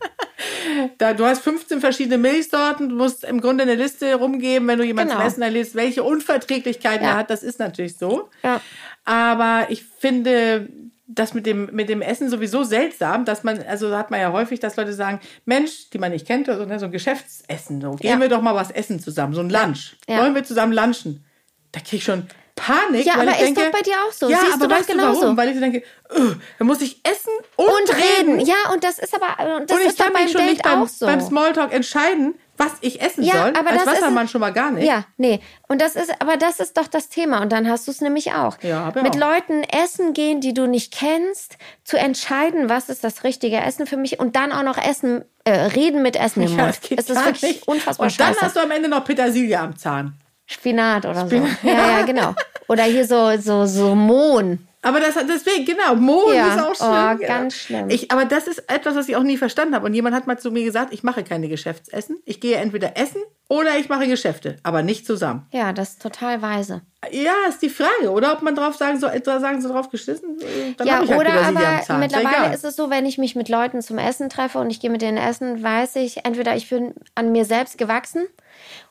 [0.98, 4.84] Da, du hast 15 verschiedene Milchsorten, du musst im Grunde eine Liste rumgeben, wenn du
[4.84, 5.24] jemanden genau.
[5.24, 7.12] Essen erlebst, welche Unverträglichkeiten ja.
[7.12, 8.28] er hat, das ist natürlich so.
[8.42, 8.60] Ja.
[9.04, 10.68] Aber ich finde,
[11.06, 14.60] das mit dem, mit dem Essen sowieso seltsam, dass man, also hat man ja häufig,
[14.60, 18.10] dass Leute sagen, Mensch, die man nicht kennt, also, ne, so ein Geschäftsessen, so, gehen
[18.10, 18.20] ja.
[18.20, 19.96] wir doch mal was essen zusammen, so ein Lunch.
[20.08, 20.22] Ja.
[20.22, 21.24] Wollen wir zusammen lunchen?
[21.72, 23.04] Da kriege ich schon Panik.
[23.04, 24.30] Ja, weil aber ich denke, ist doch bei dir auch so.
[24.30, 25.36] Ja, Siehst aber du weißt du warum?
[25.36, 25.82] Weil ich denke,
[26.16, 28.36] uh, da muss ich essen und, und reden.
[28.36, 28.46] reden.
[28.46, 30.86] Ja, und das ist aber das und ist ich kann mich schon Date nicht beim,
[30.86, 31.06] so.
[31.06, 33.52] beim Smalltalk entscheiden, was ich essen ja, soll.
[33.58, 34.86] Aber Als das Wassermann ist, schon mal gar nicht.
[34.86, 35.40] Ja, nee.
[35.68, 37.42] Und das ist, aber das ist doch das Thema.
[37.42, 38.58] Und dann hast du es nämlich auch.
[38.62, 39.32] Ja, hab ich Mit auch.
[39.32, 43.96] Leuten essen gehen, die du nicht kennst, zu entscheiden, was ist das richtige Essen für
[43.96, 46.78] mich und dann auch noch essen, äh, reden mit Essen im ja, Mund.
[46.90, 47.68] Das, das ist wirklich nicht.
[47.68, 48.40] unfassbar Und dann scheiße.
[48.46, 50.14] hast du am Ende noch Petersilie am Zahn.
[50.46, 51.50] Spinat oder Spinat.
[51.62, 51.68] so.
[51.68, 52.34] Ja, ja, genau.
[52.68, 54.66] Oder hier so, so, so Mohn.
[54.84, 56.54] Aber das deswegen, genau, Mohn ja.
[56.54, 56.90] ist auch schlimm.
[56.90, 57.26] Oh, genau.
[57.26, 57.90] ganz schlimm.
[57.90, 59.86] Ich, aber das ist etwas, was ich auch nie verstanden habe.
[59.86, 62.18] Und jemand hat mal zu mir gesagt, ich mache keine Geschäftsessen.
[62.24, 65.46] Ich gehe entweder essen oder ich mache Geschäfte, aber nicht zusammen.
[65.52, 66.82] Ja, das ist total weise.
[67.10, 70.38] Ja, ist die Frage, oder ob man drauf sagen soll, etwa sagen sie drauf geschissen,
[70.76, 73.82] dann ja, ich halt oder aber mittlerweile ist es so, wenn ich mich mit Leuten
[73.82, 77.32] zum Essen treffe und ich gehe mit denen essen, weiß ich, entweder ich bin an
[77.32, 78.26] mir selbst gewachsen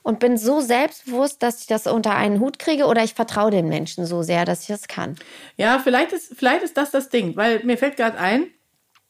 [0.02, 3.68] und bin so selbstbewusst, dass ich das unter einen Hut kriege oder ich vertraue den
[3.68, 5.16] Menschen so sehr, dass ich das kann.
[5.56, 8.48] Ja, vielleicht ist, vielleicht ist das das Ding, weil mir fällt gerade ein,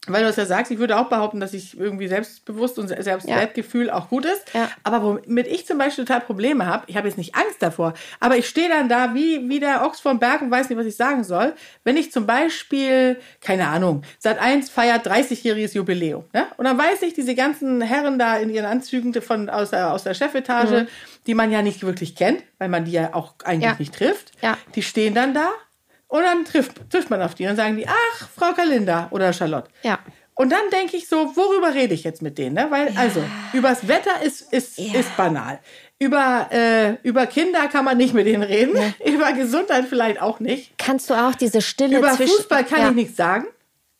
[0.07, 3.87] weil du es ja sagst, ich würde auch behaupten, dass ich irgendwie selbstbewusst und Selbstwertgefühl
[3.87, 3.95] ja.
[3.95, 4.43] auch gut ist.
[4.53, 4.69] Ja.
[4.83, 8.37] Aber womit ich zum Beispiel total Probleme habe, ich habe jetzt nicht Angst davor, aber
[8.37, 10.97] ich stehe dann da wie, wie der Ochs vom Berg und weiß nicht, was ich
[10.97, 11.55] sagen soll.
[11.85, 16.25] Wenn ich zum Beispiel, keine Ahnung, seit eins feiert 30-jähriges Jubiläum.
[16.35, 16.49] Ja?
[16.57, 20.05] Und dann weiß ich, diese ganzen Herren da in ihren Anzügen von, aus, der, aus
[20.05, 20.89] der Chefetage, mhm.
[21.27, 23.77] die man ja nicht wirklich kennt, weil man die ja auch eigentlich ja.
[23.79, 24.33] nicht trifft,
[24.75, 25.51] die stehen dann da
[26.15, 27.43] und dann trifft, trifft man auf die.
[27.43, 29.69] Dann sagen die, ach, Frau Kalinda oder Charlotte.
[29.83, 29.99] Ja.
[30.35, 32.55] Und dann denke ich so, worüber rede ich jetzt mit denen?
[32.55, 32.69] Ne?
[32.71, 33.01] Weil, ja.
[33.01, 33.21] also,
[33.53, 35.01] übers Wetter ist, ist, ja.
[35.01, 35.59] ist banal.
[35.99, 38.77] Über, äh, über Kinder kann man nicht mit denen reden.
[38.77, 39.13] Ja.
[39.13, 40.79] Über Gesundheit vielleicht auch nicht.
[40.79, 42.37] Kannst du auch diese Stille Über zwischen...
[42.37, 43.47] Fußball kann ich nichts sagen.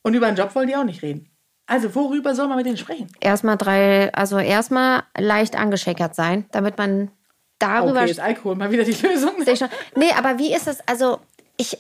[0.03, 1.29] Und über einen Job wollen die auch nicht reden.
[1.67, 3.09] Also, worüber soll man mit denen sprechen?
[3.19, 7.11] Erstmal drei, also erstmal leicht angescheckert sein, damit man
[7.59, 8.03] darüber.
[8.03, 9.33] Okay, ist Alkohol mal wieder die Lösung.
[9.97, 10.79] Nee, aber wie ist es?
[10.87, 11.19] Also,
[11.57, 11.79] ich,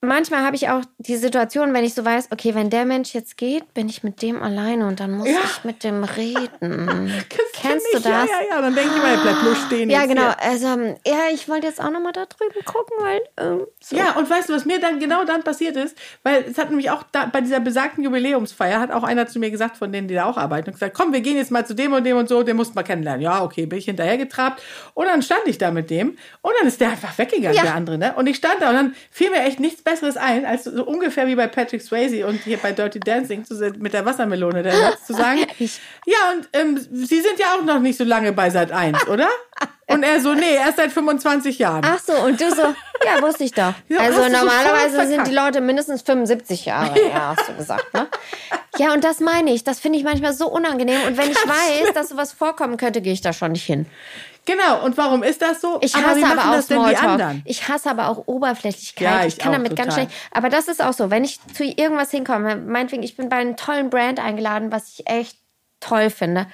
[0.00, 3.36] manchmal habe ich auch die Situation, wenn ich so weiß, okay, wenn der Mensch jetzt
[3.36, 5.38] geht, bin ich mit dem alleine und dann muss ja.
[5.44, 7.12] ich mit dem reden.
[7.52, 8.04] Kennst du das?
[8.04, 9.90] Ja, ja, ja, dann denke ich mal, er bleibt bloß stehen.
[9.90, 10.22] Ja, genau.
[10.22, 10.42] Hier.
[10.42, 10.66] Also,
[11.06, 13.20] ja, ich wollte jetzt auch nochmal da drüben gucken, weil.
[13.36, 13.96] Ähm, so.
[13.96, 15.96] Ja, und weißt du, was mir dann genau dann passiert ist?
[16.22, 19.50] Weil es hat nämlich auch da, bei dieser besagten Jubiläumsfeier, hat auch einer zu mir
[19.50, 21.74] gesagt, von denen, die da auch arbeiten, und gesagt, komm, wir gehen jetzt mal zu
[21.74, 23.20] dem und dem und so, den mussten wir kennenlernen.
[23.20, 24.62] Ja, okay, bin ich hinterher getrabt.
[24.94, 27.62] Und dann stand ich da mit dem und dann ist der einfach weggegangen, ja.
[27.62, 28.14] der andere, ne?
[28.16, 31.26] Und ich stand da und dann fiel mir echt nichts Besseres ein, als so ungefähr
[31.26, 35.04] wie bei Patrick Swayze und hier bei Dirty Dancing zu, mit der Wassermelone der Satz
[35.06, 35.40] zu sagen.
[36.06, 39.28] ja, und ähm, Sie sind ja auch noch nicht so lange bei Sat 1, oder?
[39.90, 41.82] Und er so, nee, erst seit 25 Jahren.
[41.84, 42.62] Ach so, und du so,
[43.04, 43.74] ja, wusste ich doch.
[43.88, 48.06] Ja, also normalerweise sind die Leute mindestens 75 Jahre, ja, ja hast du gesagt, ne?
[48.78, 49.64] Ja, und das meine ich.
[49.64, 51.00] Das finde ich manchmal so unangenehm.
[51.08, 53.86] Und wenn ich weiß, dass sowas vorkommen könnte, gehe ich da schon nicht hin.
[54.46, 55.78] Genau, und warum ist das so?
[55.80, 57.36] Ich hasse aber, aber auch Smalltalk.
[57.44, 59.06] Ich hasse aber auch Oberflächlichkeit.
[59.06, 59.84] Ja, ich, ich, kann damit total.
[59.84, 60.10] ganz schlecht.
[60.32, 63.56] Aber das ist auch so, wenn ich zu irgendwas hinkomme, meinetwegen, ich bin bei einem
[63.56, 65.36] tollen Brand eingeladen, was ich echt
[65.80, 66.46] toll finde.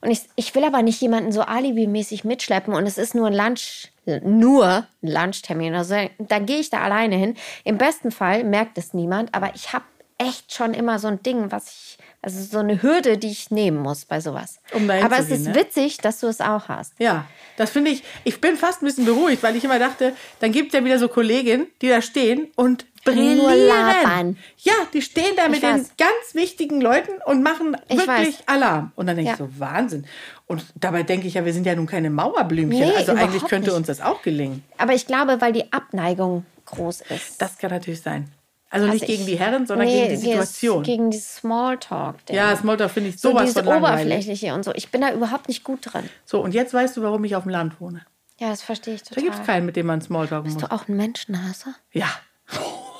[0.00, 3.34] Und ich, ich will aber nicht jemanden so alibimäßig mitschleppen und es ist nur ein
[3.34, 3.88] Lunch,
[4.22, 5.74] nur ein Lunchtermin.
[5.74, 7.36] Also dann gehe ich da alleine hin.
[7.64, 9.84] Im besten Fall merkt es niemand, aber ich habe
[10.18, 13.78] echt schon immer so ein Ding, was ich also so eine Hürde, die ich nehmen
[13.78, 14.60] muss bei sowas.
[14.72, 15.54] Um Aber es gehen, ist ne?
[15.56, 16.94] witzig, dass du es auch hast.
[16.98, 20.52] Ja, das finde ich, ich bin fast ein bisschen beruhigt, weil ich immer dachte, dann
[20.52, 24.38] gibt es ja wieder so Kolleginnen, die da stehen und brillieren.
[24.58, 25.88] Ja, die stehen da ich mit weiß.
[25.88, 28.42] den ganz wichtigen Leuten und machen ich wirklich weiß.
[28.46, 28.92] Alarm.
[28.94, 29.34] Und dann denke ja.
[29.34, 30.06] ich so, Wahnsinn.
[30.46, 32.78] Und dabei denke ich ja, wir sind ja nun keine Mauerblümchen.
[32.78, 33.76] Nee, also eigentlich könnte nicht.
[33.76, 34.62] uns das auch gelingen.
[34.78, 37.42] Aber ich glaube, weil die Abneigung groß ist.
[37.42, 38.30] Das kann natürlich sein.
[38.72, 40.82] Also, also nicht gegen die Herren, sondern nee, gegen die Situation.
[40.82, 42.16] Gegen dieses Smalltalk.
[42.30, 44.72] Ja, Smalltalk finde ich sowas so von oberflächliche und so.
[44.74, 46.08] Ich bin da überhaupt nicht gut drin.
[46.24, 48.06] So, und jetzt weißt du, warum ich auf dem Land wohne.
[48.40, 49.16] Ja, das verstehe ich total.
[49.16, 50.54] Da gibt es keinen, mit dem man Smalltalk muss.
[50.54, 51.74] Bist du auch ein Menschenhasser?
[51.92, 52.08] Ja.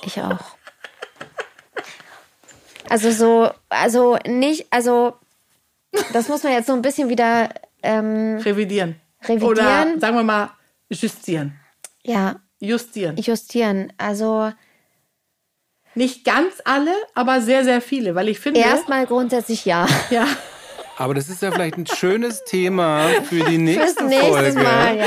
[0.05, 0.37] Ich auch.
[2.87, 5.15] Also so, also nicht, also
[6.13, 7.49] das muss man jetzt so ein bisschen wieder
[7.81, 9.01] ähm, revidieren.
[9.23, 9.49] Revidieren.
[9.49, 10.51] Oder sagen wir mal
[10.89, 11.59] justieren.
[12.03, 12.35] Ja.
[12.59, 13.17] Justieren.
[13.17, 13.91] Justieren.
[13.97, 14.53] Also
[15.95, 18.59] nicht ganz alle, aber sehr, sehr viele, weil ich finde.
[18.59, 19.87] Erstmal grundsätzlich ja.
[20.09, 20.27] Ja.
[20.95, 24.59] Aber das ist ja vielleicht ein schönes Thema für die nächste Folge.
[24.59, 25.05] Mal, ja.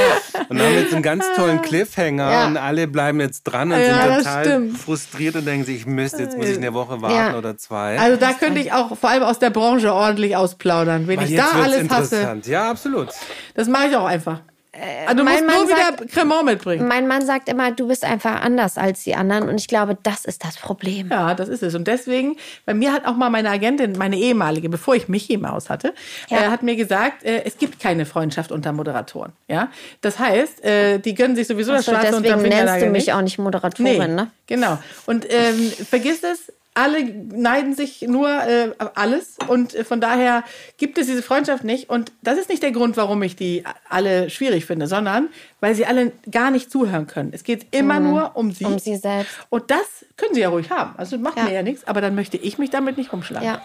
[0.49, 2.47] Und haben jetzt einen ganz tollen Cliffhanger ja.
[2.47, 6.23] und alle bleiben jetzt dran und ja, sind total frustriert und denken sich, ich müsste,
[6.23, 7.39] jetzt muss ich eine Woche warten ja.
[7.39, 7.99] oder zwei.
[7.99, 11.37] Also da könnte ich auch vor allem aus der Branche ordentlich ausplaudern, wenn Weil ich
[11.37, 12.41] da alles hasse.
[12.47, 13.09] Ja, absolut.
[13.55, 14.41] Das mache ich auch einfach.
[14.77, 16.87] Äh, also du musst nur wieder sagt, Cremant mitbringen.
[16.89, 19.49] Mein Mann sagt immer, du bist einfach anders als die anderen.
[19.49, 21.09] Und ich glaube, das ist das Problem.
[21.11, 21.75] Ja, das ist es.
[21.75, 25.49] Und deswegen, bei mir hat auch mal meine Agentin, meine ehemalige, bevor ich mich im
[25.49, 25.95] Haus hatte,
[26.29, 26.39] ja.
[26.39, 29.33] äh, hat mir gesagt, äh, es gibt keine Freundschaft unter Moderatoren.
[29.49, 29.69] Ja,
[30.01, 33.13] Das heißt, äh, die gönnen sich sowieso also das Schwarze Deswegen nennst du mich nicht.
[33.13, 34.31] auch nicht Moderatorin, nee, ne?
[34.47, 34.79] Genau.
[35.07, 40.45] Und ähm, vergiss es, alle neiden sich nur äh, alles und äh, von daher
[40.77, 44.29] gibt es diese Freundschaft nicht und das ist nicht der Grund, warum ich die alle
[44.29, 47.31] schwierig finde, sondern weil sie alle gar nicht zuhören können.
[47.33, 48.11] Es geht immer mhm.
[48.11, 48.67] nur um sie.
[48.67, 49.33] Um sie selbst.
[49.49, 50.95] Und das können sie ja ruhig haben.
[50.99, 51.45] Also macht ja.
[51.45, 53.47] mir ja nichts, aber dann möchte ich mich damit nicht rumschlagen.
[53.49, 53.63] Ja.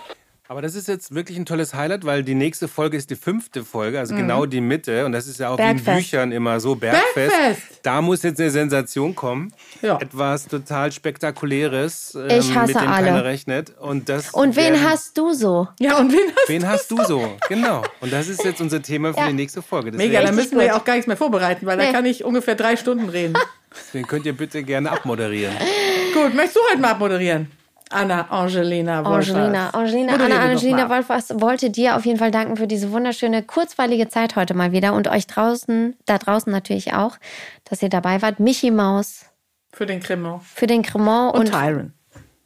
[0.51, 3.63] Aber das ist jetzt wirklich ein tolles Highlight, weil die nächste Folge ist die fünfte
[3.63, 4.17] Folge, also mhm.
[4.17, 5.05] genau die Mitte.
[5.05, 5.87] Und das ist ja auch Bergfest.
[5.87, 7.13] in Büchern immer so, Bergfest.
[7.15, 7.61] Bergfest.
[7.83, 9.53] Da muss jetzt eine Sensation kommen.
[9.81, 9.97] Ja.
[10.01, 13.05] Etwas total Spektakuläres, ähm, ich hasse mit dem alle.
[13.05, 13.77] keiner rechnet.
[13.79, 15.69] Und, das und wen werden, hast du so?
[15.79, 17.37] Ja, und wen hast, wen du, hast du so?
[17.47, 17.83] Genau.
[18.01, 19.27] Und das ist jetzt unser Thema für ja.
[19.27, 19.91] die nächste Folge.
[19.91, 21.85] Deswegen Mega, da müssen wir ja auch gar nichts mehr vorbereiten, weil nee.
[21.85, 23.35] da kann ich ungefähr drei Stunden reden.
[23.73, 25.55] Deswegen könnt ihr bitte gerne abmoderieren.
[26.13, 27.60] Gut, möchtest du heute mal abmoderieren?
[27.91, 29.35] Anna Angelina Wolfers.
[29.35, 34.07] Angelina, Angelina, Anna Angelina Wolfers wollte dir auf jeden Fall danken für diese wunderschöne, kurzweilige
[34.09, 37.17] Zeit heute mal wieder und euch draußen, da draußen natürlich auch,
[37.65, 38.39] dass ihr dabei wart.
[38.39, 39.25] Michi Maus.
[39.73, 40.43] Für den Cremant.
[40.43, 41.33] Für den Cremant.
[41.33, 41.93] Und, und Tyron.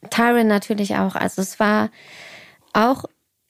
[0.10, 1.16] Tyron natürlich auch.
[1.16, 1.90] Also es war
[2.74, 3.06] auch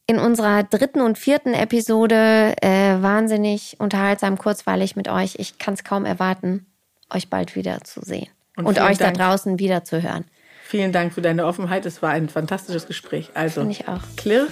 [0.08, 5.36] in unserer dritten und vierten Episode äh, wahnsinnig unterhaltsam, kurzweilig mit euch.
[5.40, 6.66] Ich kann es kaum erwarten,
[7.14, 9.18] euch bald wieder zu sehen und, und euch Dank.
[9.18, 10.26] da draußen wieder zu hören.
[10.68, 11.86] Vielen Dank für deine Offenheit.
[11.86, 13.30] Es war ein fantastisches Gespräch.
[13.36, 14.02] Also, Finde ich auch.
[14.18, 14.48] Klirr,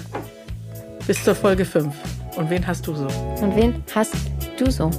[1.07, 1.91] bis zur Folge 5.
[2.35, 3.07] Und wen hast du so?
[3.41, 4.13] Und wen hast
[4.57, 4.91] du so?